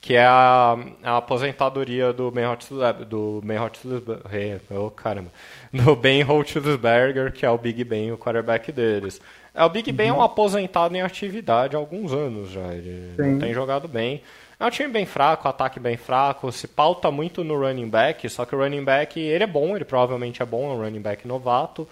[0.00, 5.30] que é a, a aposentadoria do Ben Roethlisberger, do Ben Roethlisberger, oh, caramba,
[5.72, 9.20] do Ben Roethlisberger, que é o Big Ben, o quarterback deles.
[9.54, 10.22] É, o Big Ben é um uhum.
[10.22, 13.38] aposentado em atividade há alguns anos já, ele Sim.
[13.38, 14.22] tem jogado bem.
[14.58, 18.44] É um time bem fraco, ataque bem fraco, se pauta muito no running back, só
[18.44, 21.26] que o running back, ele é bom, ele provavelmente é bom, é um running back
[21.28, 21.86] novato,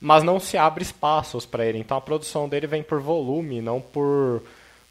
[0.00, 3.80] mas não se abre espaços para ele, então a produção dele vem por volume, não
[3.80, 4.42] por,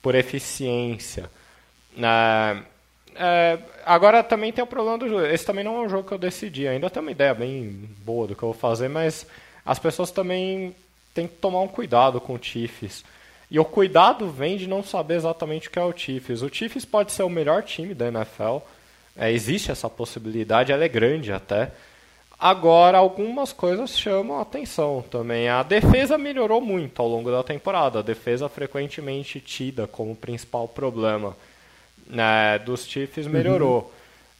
[0.02, 1.30] por eficiência.
[3.16, 5.26] É, agora também tem o problema do jogo.
[5.26, 6.68] Esse também não é um jogo que eu decidi.
[6.68, 9.28] Ainda tem uma ideia bem boa do que eu vou fazer, mas
[9.66, 10.74] as pessoas também
[11.14, 13.04] têm que tomar um cuidado com o Chiefs.
[13.52, 16.42] E o cuidado vem de não saber exatamente o que é o Chiefs.
[16.42, 18.60] O Chiefs pode ser o melhor time da NFL.
[19.18, 21.72] É, existe essa possibilidade, ela é grande até.
[22.40, 25.50] Agora, algumas coisas chamam a atenção também.
[25.50, 28.00] A defesa melhorou muito ao longo da temporada.
[28.00, 31.36] A defesa frequentemente tida como principal problema
[32.10, 33.92] né, dos Chiefs melhorou.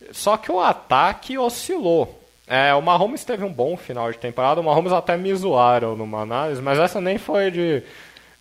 [0.02, 0.08] Uhum.
[0.12, 2.20] Só que o ataque oscilou.
[2.48, 4.60] É, o Mahomes teve um bom final de temporada.
[4.60, 7.84] O Mahomes até me zoaram numa análise, mas essa nem foi de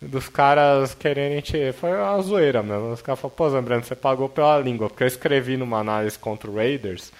[0.01, 1.71] dos caras quererem te.
[1.73, 2.91] Foi uma zoeira mesmo.
[2.91, 4.89] Os caras falaram, pô, Zambrano, você pagou pela língua.
[4.89, 7.11] Porque eu escrevi numa análise contra o Raiders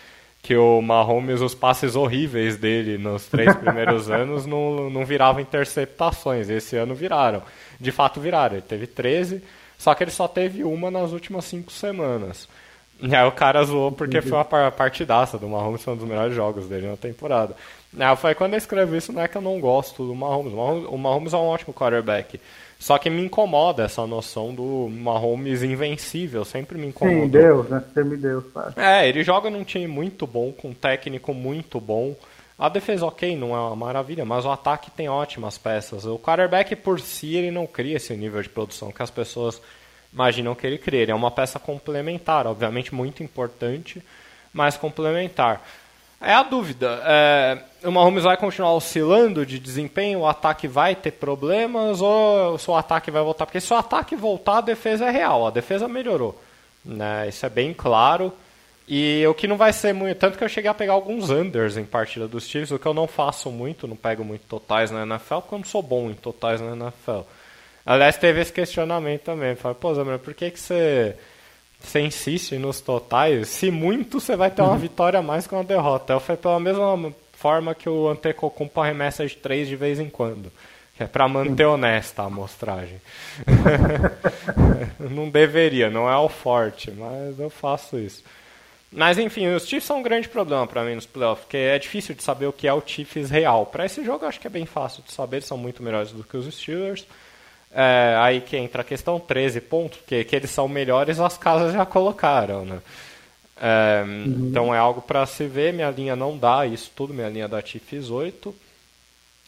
[0.41, 6.49] que o Mahomes, os passes horríveis dele nos três primeiros anos não, não viravam interceptações.
[6.49, 7.43] Esse ano viraram.
[7.79, 8.55] De fato viraram.
[8.55, 9.43] Ele teve 13
[9.79, 12.47] só que ele só teve uma nas últimas cinco semanas.
[13.01, 16.35] E aí o cara zoou porque foi uma partidaça do Mahomes, foi um dos melhores
[16.35, 17.55] jogos dele na temporada.
[17.97, 20.51] Aí eu falei, quando eu escrevo isso, não é que eu não gosto do Mahomes.
[20.53, 22.39] O Mahomes é um ótimo quarterback.
[22.77, 27.21] Só que me incomoda essa noção do Mahomes invencível, sempre me incomoda.
[27.21, 27.81] Sim, Deus, né?
[27.93, 28.43] Você me deu.
[28.75, 32.15] É, ele joga num time muito bom, com um técnico muito bom.
[32.59, 36.05] A defesa, ok, não é uma maravilha, mas o ataque tem ótimas peças.
[36.05, 39.61] O quarterback por si, ele não cria esse nível de produção que as pessoas
[40.11, 41.03] imaginam que ele cria.
[41.03, 44.03] Ele é uma peça complementar, obviamente muito importante,
[44.51, 45.65] mas complementar.
[46.19, 47.01] É a dúvida.
[47.05, 52.57] É, o Mahomes vai continuar oscilando de desempenho, o ataque vai ter problemas ou o
[52.57, 53.45] seu ataque vai voltar?
[53.45, 56.37] Porque se o ataque voltar, a defesa é real, a defesa melhorou.
[56.83, 57.29] Né?
[57.29, 58.33] Isso é bem claro.
[58.91, 60.17] E o que não vai ser muito.
[60.17, 62.93] Tanto que eu cheguei a pegar alguns unders em partida dos Chiefs, o que eu
[62.93, 66.15] não faço muito, não pego muito totais na NFL, porque eu não sou bom em
[66.15, 67.19] totais na NFL.
[67.85, 69.55] Aliás, teve esse questionamento também.
[69.55, 71.15] Falei, pô, Zé, por que, que você,
[71.79, 73.47] você insiste nos totais?
[73.49, 74.79] Se muito, você vai ter uma uhum.
[74.79, 76.13] vitória a mais que uma derrota.
[76.13, 80.51] Eu falei, pela mesma forma que o Antetokounmpo arremessa de três de vez em quando.
[80.97, 82.99] É para manter honesta a amostragem.
[84.99, 88.23] não deveria, não é o forte, mas eu faço isso.
[88.91, 92.15] Mas enfim, os Chiefs são um grande problema para mim nos playoffs, porque é difícil
[92.15, 93.65] de saber o que é o Chiefs real.
[93.65, 96.11] Para esse jogo eu acho que é bem fácil de saber, eles são muito melhores
[96.11, 97.05] do que os Steelers.
[97.71, 101.71] É, aí que entra a questão 13 pontos, porque que eles são melhores as casas
[101.71, 102.81] já colocaram, né?
[103.61, 104.47] É, uhum.
[104.49, 107.61] Então é algo para se ver, minha linha não dá isso tudo, minha linha da
[107.61, 108.55] Chiefs 8.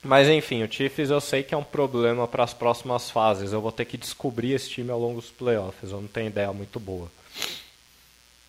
[0.03, 3.53] Mas enfim, o Chiefs eu sei que é um problema para as próximas fases.
[3.53, 6.51] Eu vou ter que descobrir esse time ao longo dos playoffs, eu não tenho ideia
[6.53, 7.09] muito boa.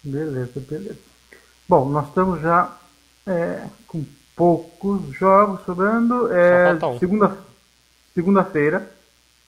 [0.03, 0.99] Beleza, beleza.
[1.69, 2.77] Bom, nós estamos já
[3.27, 4.05] é, com
[4.37, 6.33] poucos jogos sobrando.
[6.33, 6.99] É, um.
[6.99, 7.37] segunda,
[8.15, 8.91] segunda-feira,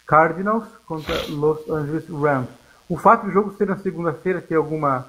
[0.07, 2.49] Cardinals contra Los Angeles Rams.
[2.89, 5.07] O fato do jogo ser na segunda-feira tem alguma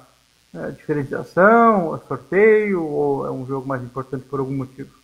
[0.54, 4.95] é, diferenciação, sorteio ou é um jogo mais importante por algum motivo?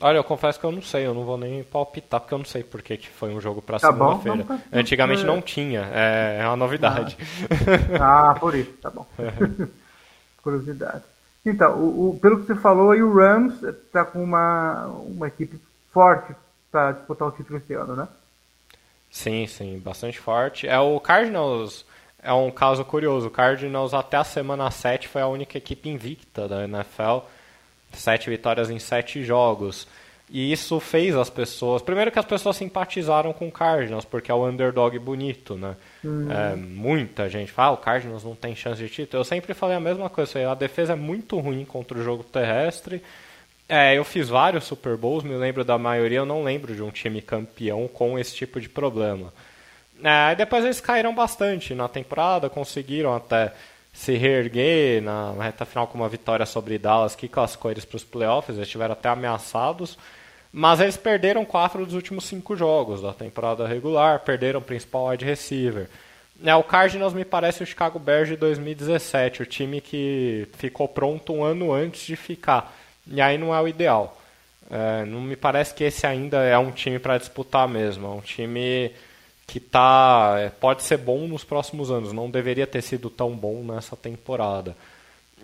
[0.00, 2.44] Olha, eu confesso que eu não sei, eu não vou nem palpitar, porque eu não
[2.44, 4.44] sei por que, que foi um jogo para tá segunda-feira.
[4.44, 7.16] Tá Antigamente não tinha, é, é uma novidade.
[7.98, 8.30] Ah.
[8.32, 9.06] ah, por isso, tá bom.
[9.18, 9.66] É.
[10.42, 11.02] Curiosidade.
[11.44, 15.58] Então, o, o, pelo que você falou aí, o Rams está com uma, uma equipe
[15.92, 16.34] forte
[16.70, 18.06] para disputar o título esse ano, né?
[19.10, 20.68] Sim, sim, bastante forte.
[20.68, 21.86] É o Cardinals
[22.22, 23.28] é um caso curioso.
[23.28, 27.20] O Cardinals até a semana 7 foi a única equipe invicta da NFL
[27.96, 29.86] sete vitórias em sete jogos.
[30.28, 31.82] E isso fez as pessoas.
[31.82, 35.76] Primeiro que as pessoas simpatizaram com o Cardinals, porque é o underdog bonito, né?
[36.02, 36.28] Uhum.
[36.30, 39.20] É, muita gente fala, ah, o Cardinals não tem chance de título.
[39.20, 43.00] Eu sempre falei a mesma coisa, a defesa é muito ruim contra o jogo terrestre.
[43.68, 46.90] É, eu fiz vários Super Bowls, me lembro da maioria, eu não lembro de um
[46.90, 49.32] time campeão com esse tipo de problema.
[50.02, 53.52] É, depois eles caíram bastante na temporada, conseguiram até
[53.96, 58.04] se reerguer na, reta final com uma vitória sobre Dallas que classificou eles para os
[58.04, 59.96] playoffs, eles estiveram até ameaçados,
[60.52, 65.24] mas eles perderam quatro dos últimos cinco jogos da temporada regular, perderam o principal wide
[65.24, 65.88] receiver.
[66.44, 71.32] É, o Cardinals me parece o Chicago Bears de 2017, o time que ficou pronto
[71.32, 72.76] um ano antes de ficar,
[73.06, 74.20] e aí não é o ideal.
[74.70, 78.20] É, não me parece que esse ainda é um time para disputar mesmo, é um
[78.20, 78.92] time
[79.46, 83.62] que tá é, pode ser bom nos próximos anos, não deveria ter sido tão bom
[83.62, 84.76] nessa temporada.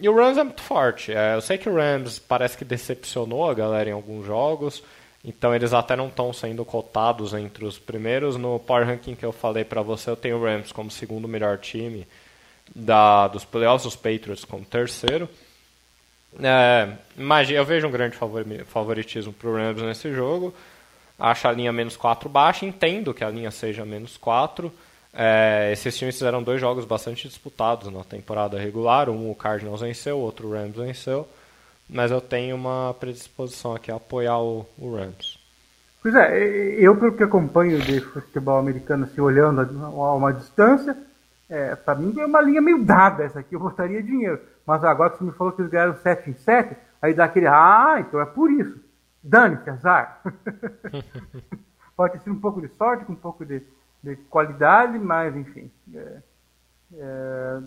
[0.01, 1.13] E o Rams é muito forte.
[1.13, 4.83] É, eu sei que o Rams parece que decepcionou a galera em alguns jogos,
[5.25, 8.37] então eles até não estão sendo cotados entre os primeiros.
[8.37, 11.59] No Power Ranking que eu falei para você, eu tenho o Rams como segundo melhor
[11.59, 12.07] time
[12.75, 15.29] da, dos playoffs, os Patriots como terceiro.
[16.43, 18.17] É, imagina, eu vejo um grande
[18.65, 20.53] favoritismo para o Rams nesse jogo
[21.19, 24.73] acho a linha menos 4 baixa, entendo que a linha seja menos 4.
[25.15, 29.11] É, esses times fizeram dois jogos bastante disputados na temporada regular.
[29.11, 31.29] Um o Cardinals venceu, o outro o Rams venceu.
[31.89, 35.39] Mas eu tenho uma predisposição aqui a apoiar o, o Rams.
[36.03, 36.37] Pois é,
[36.79, 40.97] eu pelo que acompanho de futebol americano, assim, olhando a uma distância,
[41.49, 44.41] é, para mim é uma linha meio dada essa aqui, eu botaria dinheiro.
[44.67, 47.47] Mas agora que você me falou que eles ganharam 7 em 7, aí dá aquele,
[47.47, 48.75] ah, então é por isso.
[49.23, 50.21] Dane-se, azar.
[51.97, 53.63] Pode ter sido um pouco de sorte, com um pouco de,
[54.03, 55.71] de qualidade, mas enfim.
[55.95, 56.19] É,
[56.95, 57.61] é,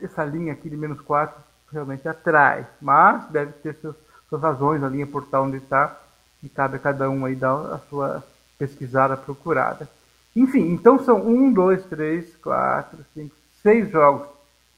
[0.00, 1.38] essa linha aqui de menos 4
[1.70, 2.66] realmente atrai.
[2.80, 3.96] Mas deve ter seus,
[4.28, 6.00] suas razões, a linha portal onde está,
[6.42, 8.24] e cabe a cada um aí dar a sua
[8.58, 9.88] pesquisada, procurada.
[10.34, 14.28] Enfim, então são 1, 2, 3, 4, 5, 6 jogos.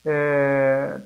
[0.04, 1.00] É,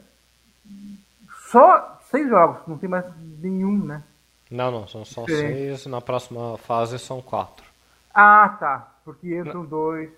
[1.50, 3.04] só 6 jogos, não tem mais
[3.40, 4.02] nenhum, né?
[4.50, 5.86] Não, não, são só seis.
[5.86, 7.64] Na próxima fase são quatro.
[8.12, 8.94] Ah, tá.
[9.04, 9.64] Porque entram não.
[9.64, 10.10] dois,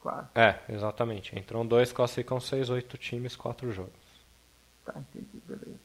[0.00, 0.28] quatro.
[0.34, 1.38] É, exatamente.
[1.38, 3.92] Entram dois, classificam seis, oito times, quatro jogos.
[4.84, 5.80] Tá, entendi, beleza.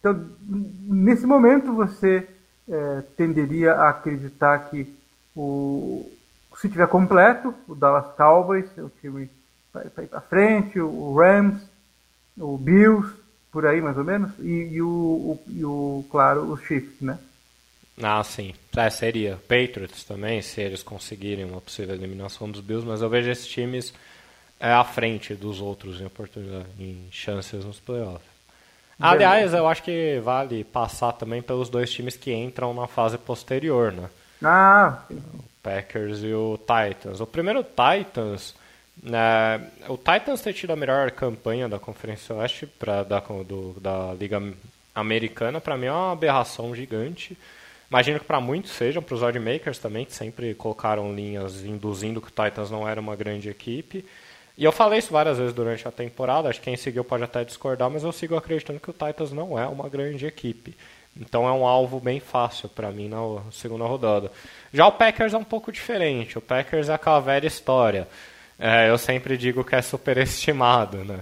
[0.00, 2.28] Então, nesse momento, você
[2.68, 4.94] é, tenderia a acreditar que
[5.34, 6.10] o,
[6.56, 9.30] se tiver completo, o Dallas Cowboys, o time
[9.72, 11.62] vai, vai para frente, o Rams,
[12.36, 13.12] o Bills,
[13.54, 17.16] por aí mais ou menos, e, e o, o, e o, claro, os Chiefs, né?
[18.02, 18.52] Ah, sim.
[18.76, 19.36] É, seria.
[19.48, 23.94] Patriots também, se eles conseguirem uma possível eliminação dos Bills, mas eu vejo esses times
[24.58, 28.34] é, à frente dos outros em oportunidade, em chances nos playoffs.
[28.98, 33.92] Aliás, eu acho que vale passar também pelos dois times que entram na fase posterior,
[33.92, 34.10] né?
[34.42, 35.22] Ah, sim.
[35.32, 37.20] O Packers e o Titans.
[37.20, 38.54] O primeiro Titans
[39.02, 44.14] é, o Titans ter tido a melhor campanha da Conferência Oeste pra, da, do, da
[44.14, 44.42] Liga
[44.94, 47.36] Americana, para mim é uma aberração gigante.
[47.90, 52.28] Imagino que para muitos sejam, para os oddmakers também, que sempre colocaram linhas induzindo que
[52.28, 54.04] o Titans não era uma grande equipe.
[54.56, 57.44] E eu falei isso várias vezes durante a temporada, acho que quem seguiu pode até
[57.44, 60.76] discordar, mas eu sigo acreditando que o Titans não é uma grande equipe.
[61.16, 63.18] Então é um alvo bem fácil para mim na
[63.52, 64.30] segunda rodada.
[64.72, 66.38] Já o Packers é um pouco diferente.
[66.38, 68.08] O Packers é aquela velha história.
[68.58, 71.20] É, eu sempre digo que é superestimado, né?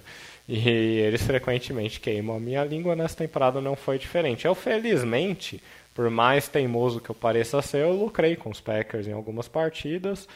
[0.48, 4.44] E eles frequentemente queimam a minha língua nessa temporada não foi diferente.
[4.46, 5.62] Eu, felizmente,
[5.94, 10.28] por mais teimoso que eu pareça ser, eu lucrei com os Packers em algumas partidas.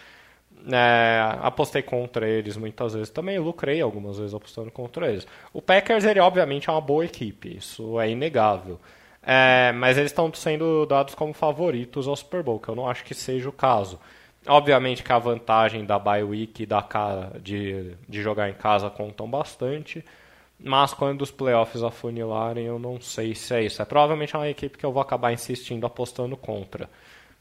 [0.72, 5.26] É, apostei contra eles muitas vezes também, lucrei algumas vezes apostando contra eles.
[5.53, 8.80] O Packers, ele obviamente é uma boa equipe, isso é inegável.
[9.22, 13.05] É, mas eles estão sendo dados como favoritos ao Super Bowl, que eu não acho
[13.05, 13.99] que seja o caso.
[14.47, 16.84] Obviamente que a vantagem da bye week e da
[17.40, 20.05] de, de jogar em casa contam bastante,
[20.59, 23.82] mas quando os playoffs afunilarem, eu não sei se é isso.
[23.82, 26.88] É provavelmente uma equipe que eu vou acabar insistindo apostando contra.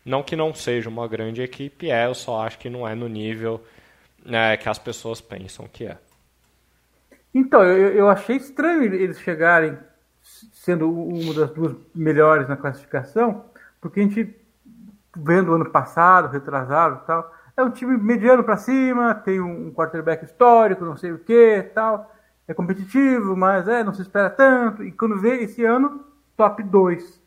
[0.03, 3.07] Não que não seja uma grande equipe, é, eu só acho que não é no
[3.07, 3.63] nível
[4.23, 5.97] né, que as pessoas pensam que é.
[7.33, 9.77] Então, eu, eu achei estranho eles chegarem
[10.53, 13.45] sendo uma das duas melhores na classificação,
[13.79, 14.35] porque a gente,
[15.15, 19.71] vendo o ano passado, retrasado e tal, é um time mediano para cima, tem um
[19.71, 22.11] quarterback histórico, não sei o que tal,
[22.47, 26.03] é competitivo, mas é, não se espera tanto, e quando vê esse ano,
[26.35, 27.23] top 2.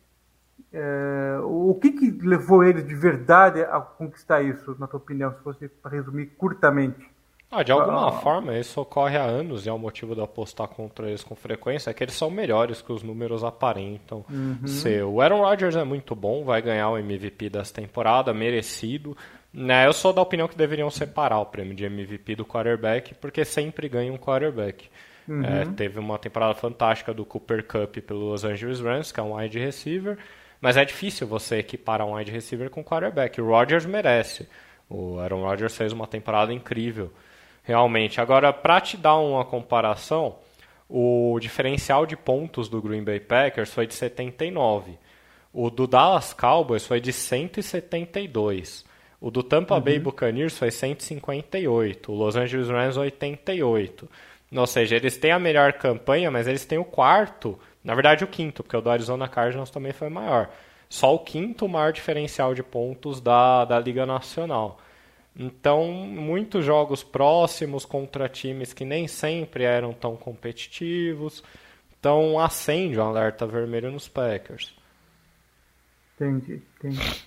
[0.71, 5.43] É, o que, que levou eles de verdade a conquistar isso, na tua opinião, se
[5.43, 7.11] fosse para resumir curtamente?
[7.51, 8.13] Ah, de alguma ah.
[8.13, 11.91] forma, isso ocorre há anos e é o motivo de apostar contra eles com frequência,
[11.91, 14.67] é que eles são melhores que os números aparentam uhum.
[14.67, 15.03] ser.
[15.05, 19.17] O Aaron Rodgers é muito bom, vai ganhar o MVP dessa temporada, merecido.
[19.51, 23.47] Né, eu sou da opinião que deveriam separar o prêmio de MVP do quarterback, porque
[23.47, 24.91] sempre ganha um quarterback.
[25.27, 25.43] Uhum.
[25.43, 29.35] É, teve uma temporada fantástica do Cooper Cup pelo Los Angeles Rams, que é um
[29.35, 30.19] wide receiver,
[30.61, 33.41] mas é difícil você equiparar um wide receiver com quarterback.
[33.41, 34.47] O Rodgers merece.
[34.89, 37.11] O Aaron Rodgers fez uma temporada incrível
[37.69, 38.19] realmente.
[38.19, 40.37] Agora, para te dar uma comparação,
[40.89, 44.99] o diferencial de pontos do Green Bay Packers foi de 79.
[45.53, 48.87] O do Dallas Cowboys foi de 172.
[49.21, 49.81] O do Tampa uhum.
[49.83, 52.11] Bay Buccaneers foi 158.
[52.11, 54.09] O Los Angeles Rams 88.
[54.57, 58.27] Ou seja, eles têm a melhor campanha, mas eles têm o quarto, na verdade o
[58.27, 60.49] quinto, porque o do Arizona Cardinals também foi maior.
[60.89, 64.79] Só o quinto maior diferencial de pontos da, da Liga Nacional.
[65.39, 71.45] Então, muitos jogos próximos contra times que nem sempre eram tão competitivos.
[71.97, 74.77] Então, acende o um alerta vermelho nos Packers.
[76.17, 77.25] Entendi, entendi.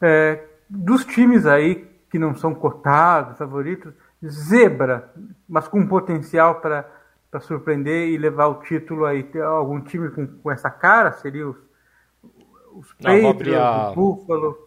[0.00, 3.92] É, dos times aí que não são cotados, favoritos,
[4.26, 5.12] zebra,
[5.46, 6.88] mas com potencial para
[7.40, 9.22] surpreender e levar o título aí.
[9.22, 11.12] Tem algum time com, com essa cara?
[11.12, 11.56] Seria os,
[12.72, 14.63] os Patriots, o Buffalo?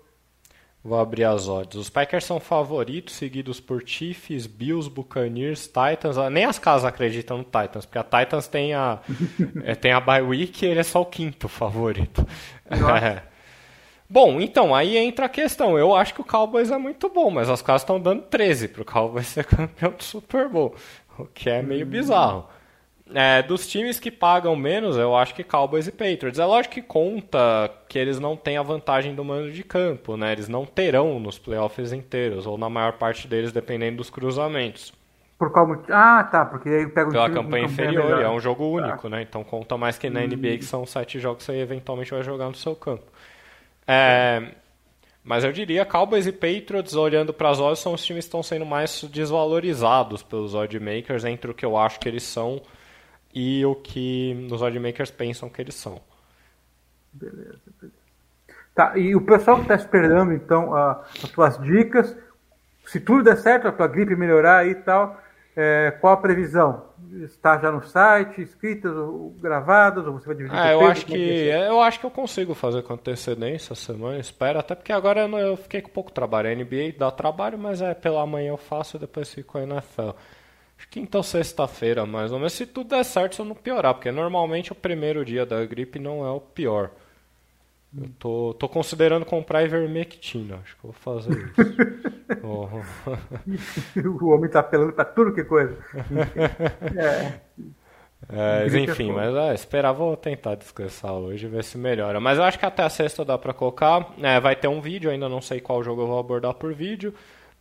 [0.87, 1.75] Vou abrir as odds.
[1.75, 6.17] Os Packers são favoritos, seguidos por Chiefs, Bills, Buccaneers, Titans.
[6.17, 8.99] Ah, nem as casas acreditam no Titans, porque a Titans tem a,
[9.65, 12.25] é, tem a bye week e ele é só o quinto favorito.
[12.69, 13.21] É.
[14.09, 15.77] Bom, então, aí entra a questão.
[15.77, 18.81] Eu acho que o Cowboys é muito bom, mas as casas estão dando 13 para
[18.81, 20.73] o Cowboys ser campeão do Super Bowl,
[21.17, 21.89] o que é meio hum.
[21.89, 22.47] bizarro.
[23.13, 26.39] É, dos times que pagam menos, eu acho que Cowboys e Patriots.
[26.39, 30.31] É lógico que conta que eles não têm a vantagem do mando de campo, né?
[30.31, 34.93] Eles não terão nos playoffs inteiros, ou na maior parte deles, dependendo dos cruzamentos.
[35.37, 35.93] Por qual motivo?
[35.93, 39.09] Ah, tá, porque aí pega um Pela campanha inferior, é um jogo único, tá.
[39.09, 39.21] né?
[39.21, 40.27] Então conta mais que na hum.
[40.27, 43.05] NBA, que são sete jogos que você eventualmente vai jogar no seu campo.
[43.87, 44.51] É,
[45.23, 48.41] mas eu diria Cowboys e Patriots, olhando para as odds, são os times que estão
[48.41, 52.61] sendo mais desvalorizados pelos oddmakers entre o que eu acho que eles são
[53.33, 56.01] e o que os oddmakers pensam que eles são.
[57.13, 57.97] Beleza, beleza.
[58.73, 62.15] Tá, e o pessoal que está esperando, então, a, as tuas dicas,
[62.85, 65.19] se tudo der certo, a tua gripe melhorar e tal,
[65.55, 66.85] é, qual a previsão?
[67.23, 70.55] Está já no site, escritas ou gravadas, ou você vai dividir?
[70.55, 74.19] Ah, eu acho que é eu acho que eu consigo fazer com antecedência essa semana,
[74.19, 76.47] espero, até porque agora eu, não, eu fiquei com pouco trabalho.
[76.47, 79.75] A NBA dá trabalho, mas é pela manhã eu faço e depois fico aí na
[79.75, 80.11] NFL.
[80.89, 82.53] Quinta ou sexta-feira, mais ou menos.
[82.53, 85.99] Se tudo der certo, se eu não piorar, porque normalmente o primeiro dia da gripe
[85.99, 86.91] não é o pior.
[87.95, 91.53] Eu tô, tô considerando comprar Ivermectina, acho que eu vou fazer isso.
[92.43, 94.25] oh.
[94.25, 95.77] o homem tá apelando pra tudo que coisa.
[96.95, 97.39] é.
[98.29, 102.19] É, enfim, mas é, esperar, vou tentar descansar hoje e ver se melhora.
[102.19, 104.13] Mas eu acho que até a sexta dá pra colocar.
[104.21, 107.13] É, vai ter um vídeo, ainda não sei qual jogo eu vou abordar por vídeo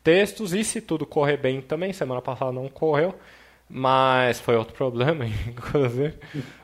[0.07, 3.13] textos e se tudo correr bem também, semana passada não correu,
[3.69, 6.15] mas foi outro problema, inclusive.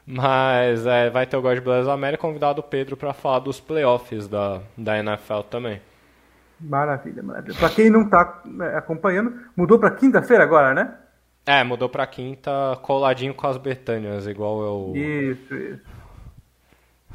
[0.06, 4.28] Mas é, vai ter o God Bless América convidado o Pedro para falar dos playoffs
[4.28, 5.82] da, da NFL também.
[6.60, 7.58] Maravilha, maravilha.
[7.58, 10.94] Para quem não está é, acompanhando, mudou para quinta-feira agora, né?
[11.44, 14.92] É, mudou para quinta, coladinho com as Betânias, igual eu.
[14.94, 15.82] Isso, isso.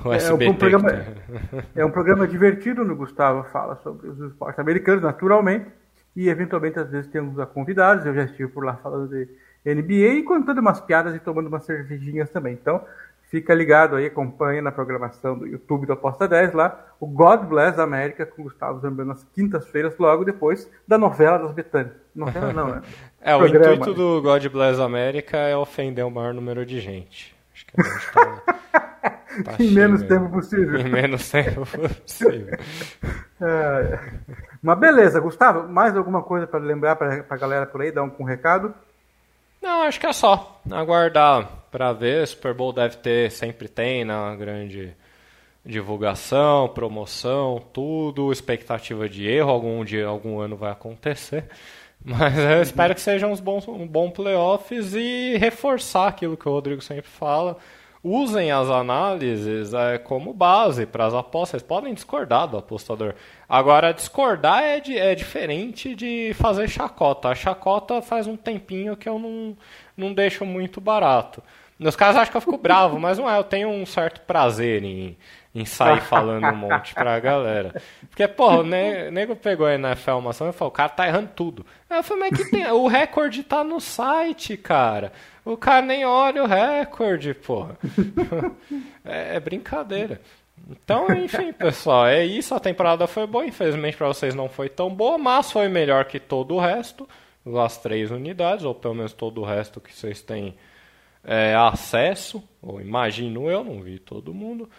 [0.04, 0.46] O SBT.
[0.46, 0.90] É um, programa,
[1.74, 5.68] é um programa divertido, no Gustavo fala sobre os esportes americanos, naturalmente,
[6.18, 9.30] e eventualmente às vezes temos convidados, eu já estive por lá falando de
[9.64, 12.54] NBA e contando umas piadas e tomando umas cervejinhas também.
[12.54, 12.84] Então,
[13.30, 17.80] fica ligado aí, acompanha na programação do YouTube do Aposta 10 lá, o God Bless
[17.80, 21.94] América com Gustavo Zambrano nas quintas-feiras, logo depois da novela das Betânias.
[22.16, 22.82] Novela não, né?
[23.22, 27.36] é, o intuito do God Bless América é ofender o maior número de gente.
[27.54, 28.87] Acho que a gente tá...
[29.44, 30.80] Tá em menos tempo possível.
[30.80, 32.58] Em menos tempo possível.
[33.42, 34.00] é,
[34.62, 38.12] mas beleza, Gustavo, mais alguma coisa para lembrar para a galera por aí, dar um,
[38.20, 38.74] um recado?
[39.62, 42.28] Não, acho que é só aguardar para ver.
[42.28, 44.96] Super Bowl deve ter, sempre tem na grande
[45.66, 51.46] divulgação, promoção, tudo, expectativa de erro, algum dia, algum ano vai acontecer.
[52.04, 56.52] Mas eu espero que sejam uns bons, um bom playoffs e reforçar aquilo que o
[56.52, 57.58] Rodrigo sempre fala
[58.04, 61.62] usem as análises é, como base para as apostas.
[61.62, 63.14] Vocês podem discordar do apostador.
[63.48, 67.30] Agora, discordar é, de, é diferente de fazer chacota.
[67.30, 69.58] A chacota faz um tempinho que eu não,
[69.96, 71.42] não deixo muito barato.
[71.80, 73.38] Nos casos, acho que eu fico bravo, mas não é.
[73.38, 75.16] Eu tenho um certo prazer em,
[75.54, 77.80] em sair falando um monte pra galera.
[78.10, 81.30] Porque, porra, o nego pegou na NFL uma ação e falou: o cara tá errando
[81.36, 81.66] tudo.
[81.88, 82.66] Aí eu falei: mas que tem?
[82.72, 85.12] O recorde tá no site, cara.
[85.46, 87.78] O cara nem olha o recorde, porra.
[89.06, 90.20] é, é brincadeira.
[90.70, 92.56] Então, enfim, pessoal, é isso.
[92.56, 93.46] A temporada foi boa.
[93.46, 97.08] Infelizmente para vocês não foi tão boa, mas foi melhor que todo o resto.
[97.64, 100.56] As três unidades, ou pelo menos todo o resto que vocês têm
[101.28, 102.42] é, acesso.
[102.62, 104.70] Ou imagino eu, não vi todo mundo.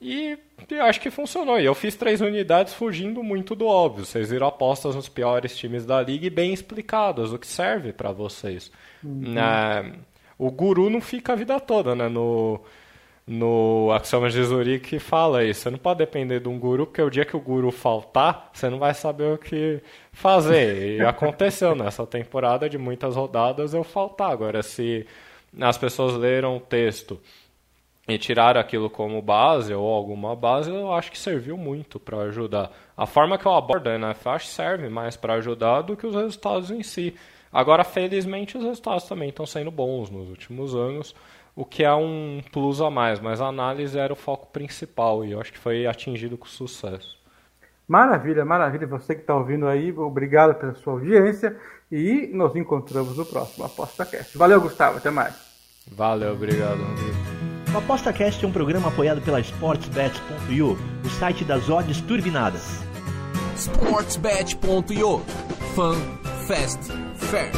[0.00, 0.38] E
[0.70, 1.60] eu acho que funcionou.
[1.60, 4.06] E eu fiz três unidades fugindo muito do óbvio.
[4.06, 8.10] Vocês viram apostas nos piores times da liga e bem explicadas, o que serve para
[8.10, 8.70] vocês.
[9.04, 9.38] Uhum.
[9.38, 9.92] É,
[10.38, 12.08] o guru não fica a vida toda, né?
[12.08, 12.62] No,
[13.26, 15.60] no Axioma de Zurique fala isso.
[15.60, 18.70] Você não pode depender de um guru, porque o dia que o guru faltar, você
[18.70, 19.82] não vai saber o que
[20.12, 20.96] fazer.
[20.96, 24.32] E aconteceu nessa temporada de muitas rodadas eu faltar.
[24.32, 25.06] Agora, se
[25.58, 27.20] as pessoas leram o texto
[28.08, 32.70] e tirar aquilo como base ou alguma base, eu acho que serviu muito para ajudar.
[32.96, 36.70] A forma que eu abordo a NFL serve mais para ajudar do que os resultados
[36.70, 37.14] em si.
[37.52, 41.14] Agora, felizmente, os resultados também estão sendo bons nos últimos anos,
[41.54, 45.32] o que é um plus a mais, mas a análise era o foco principal e
[45.32, 47.18] eu acho que foi atingido com sucesso.
[47.88, 48.86] Maravilha, maravilha.
[48.86, 51.58] Você que está ouvindo aí, obrigado pela sua audiência
[51.90, 54.36] e nos encontramos no próximo ApostaCast.
[54.38, 54.98] Valeu, Gustavo.
[54.98, 55.34] Até mais.
[55.90, 57.16] Valeu, obrigado, Rodrigo.
[57.74, 62.80] O ApostaCast é um programa apoiado pela SportsBet.io, o site das odds turbinadas.
[63.56, 65.20] SportsBet.io
[65.74, 65.94] Fun,
[66.46, 67.50] Fast, Fair.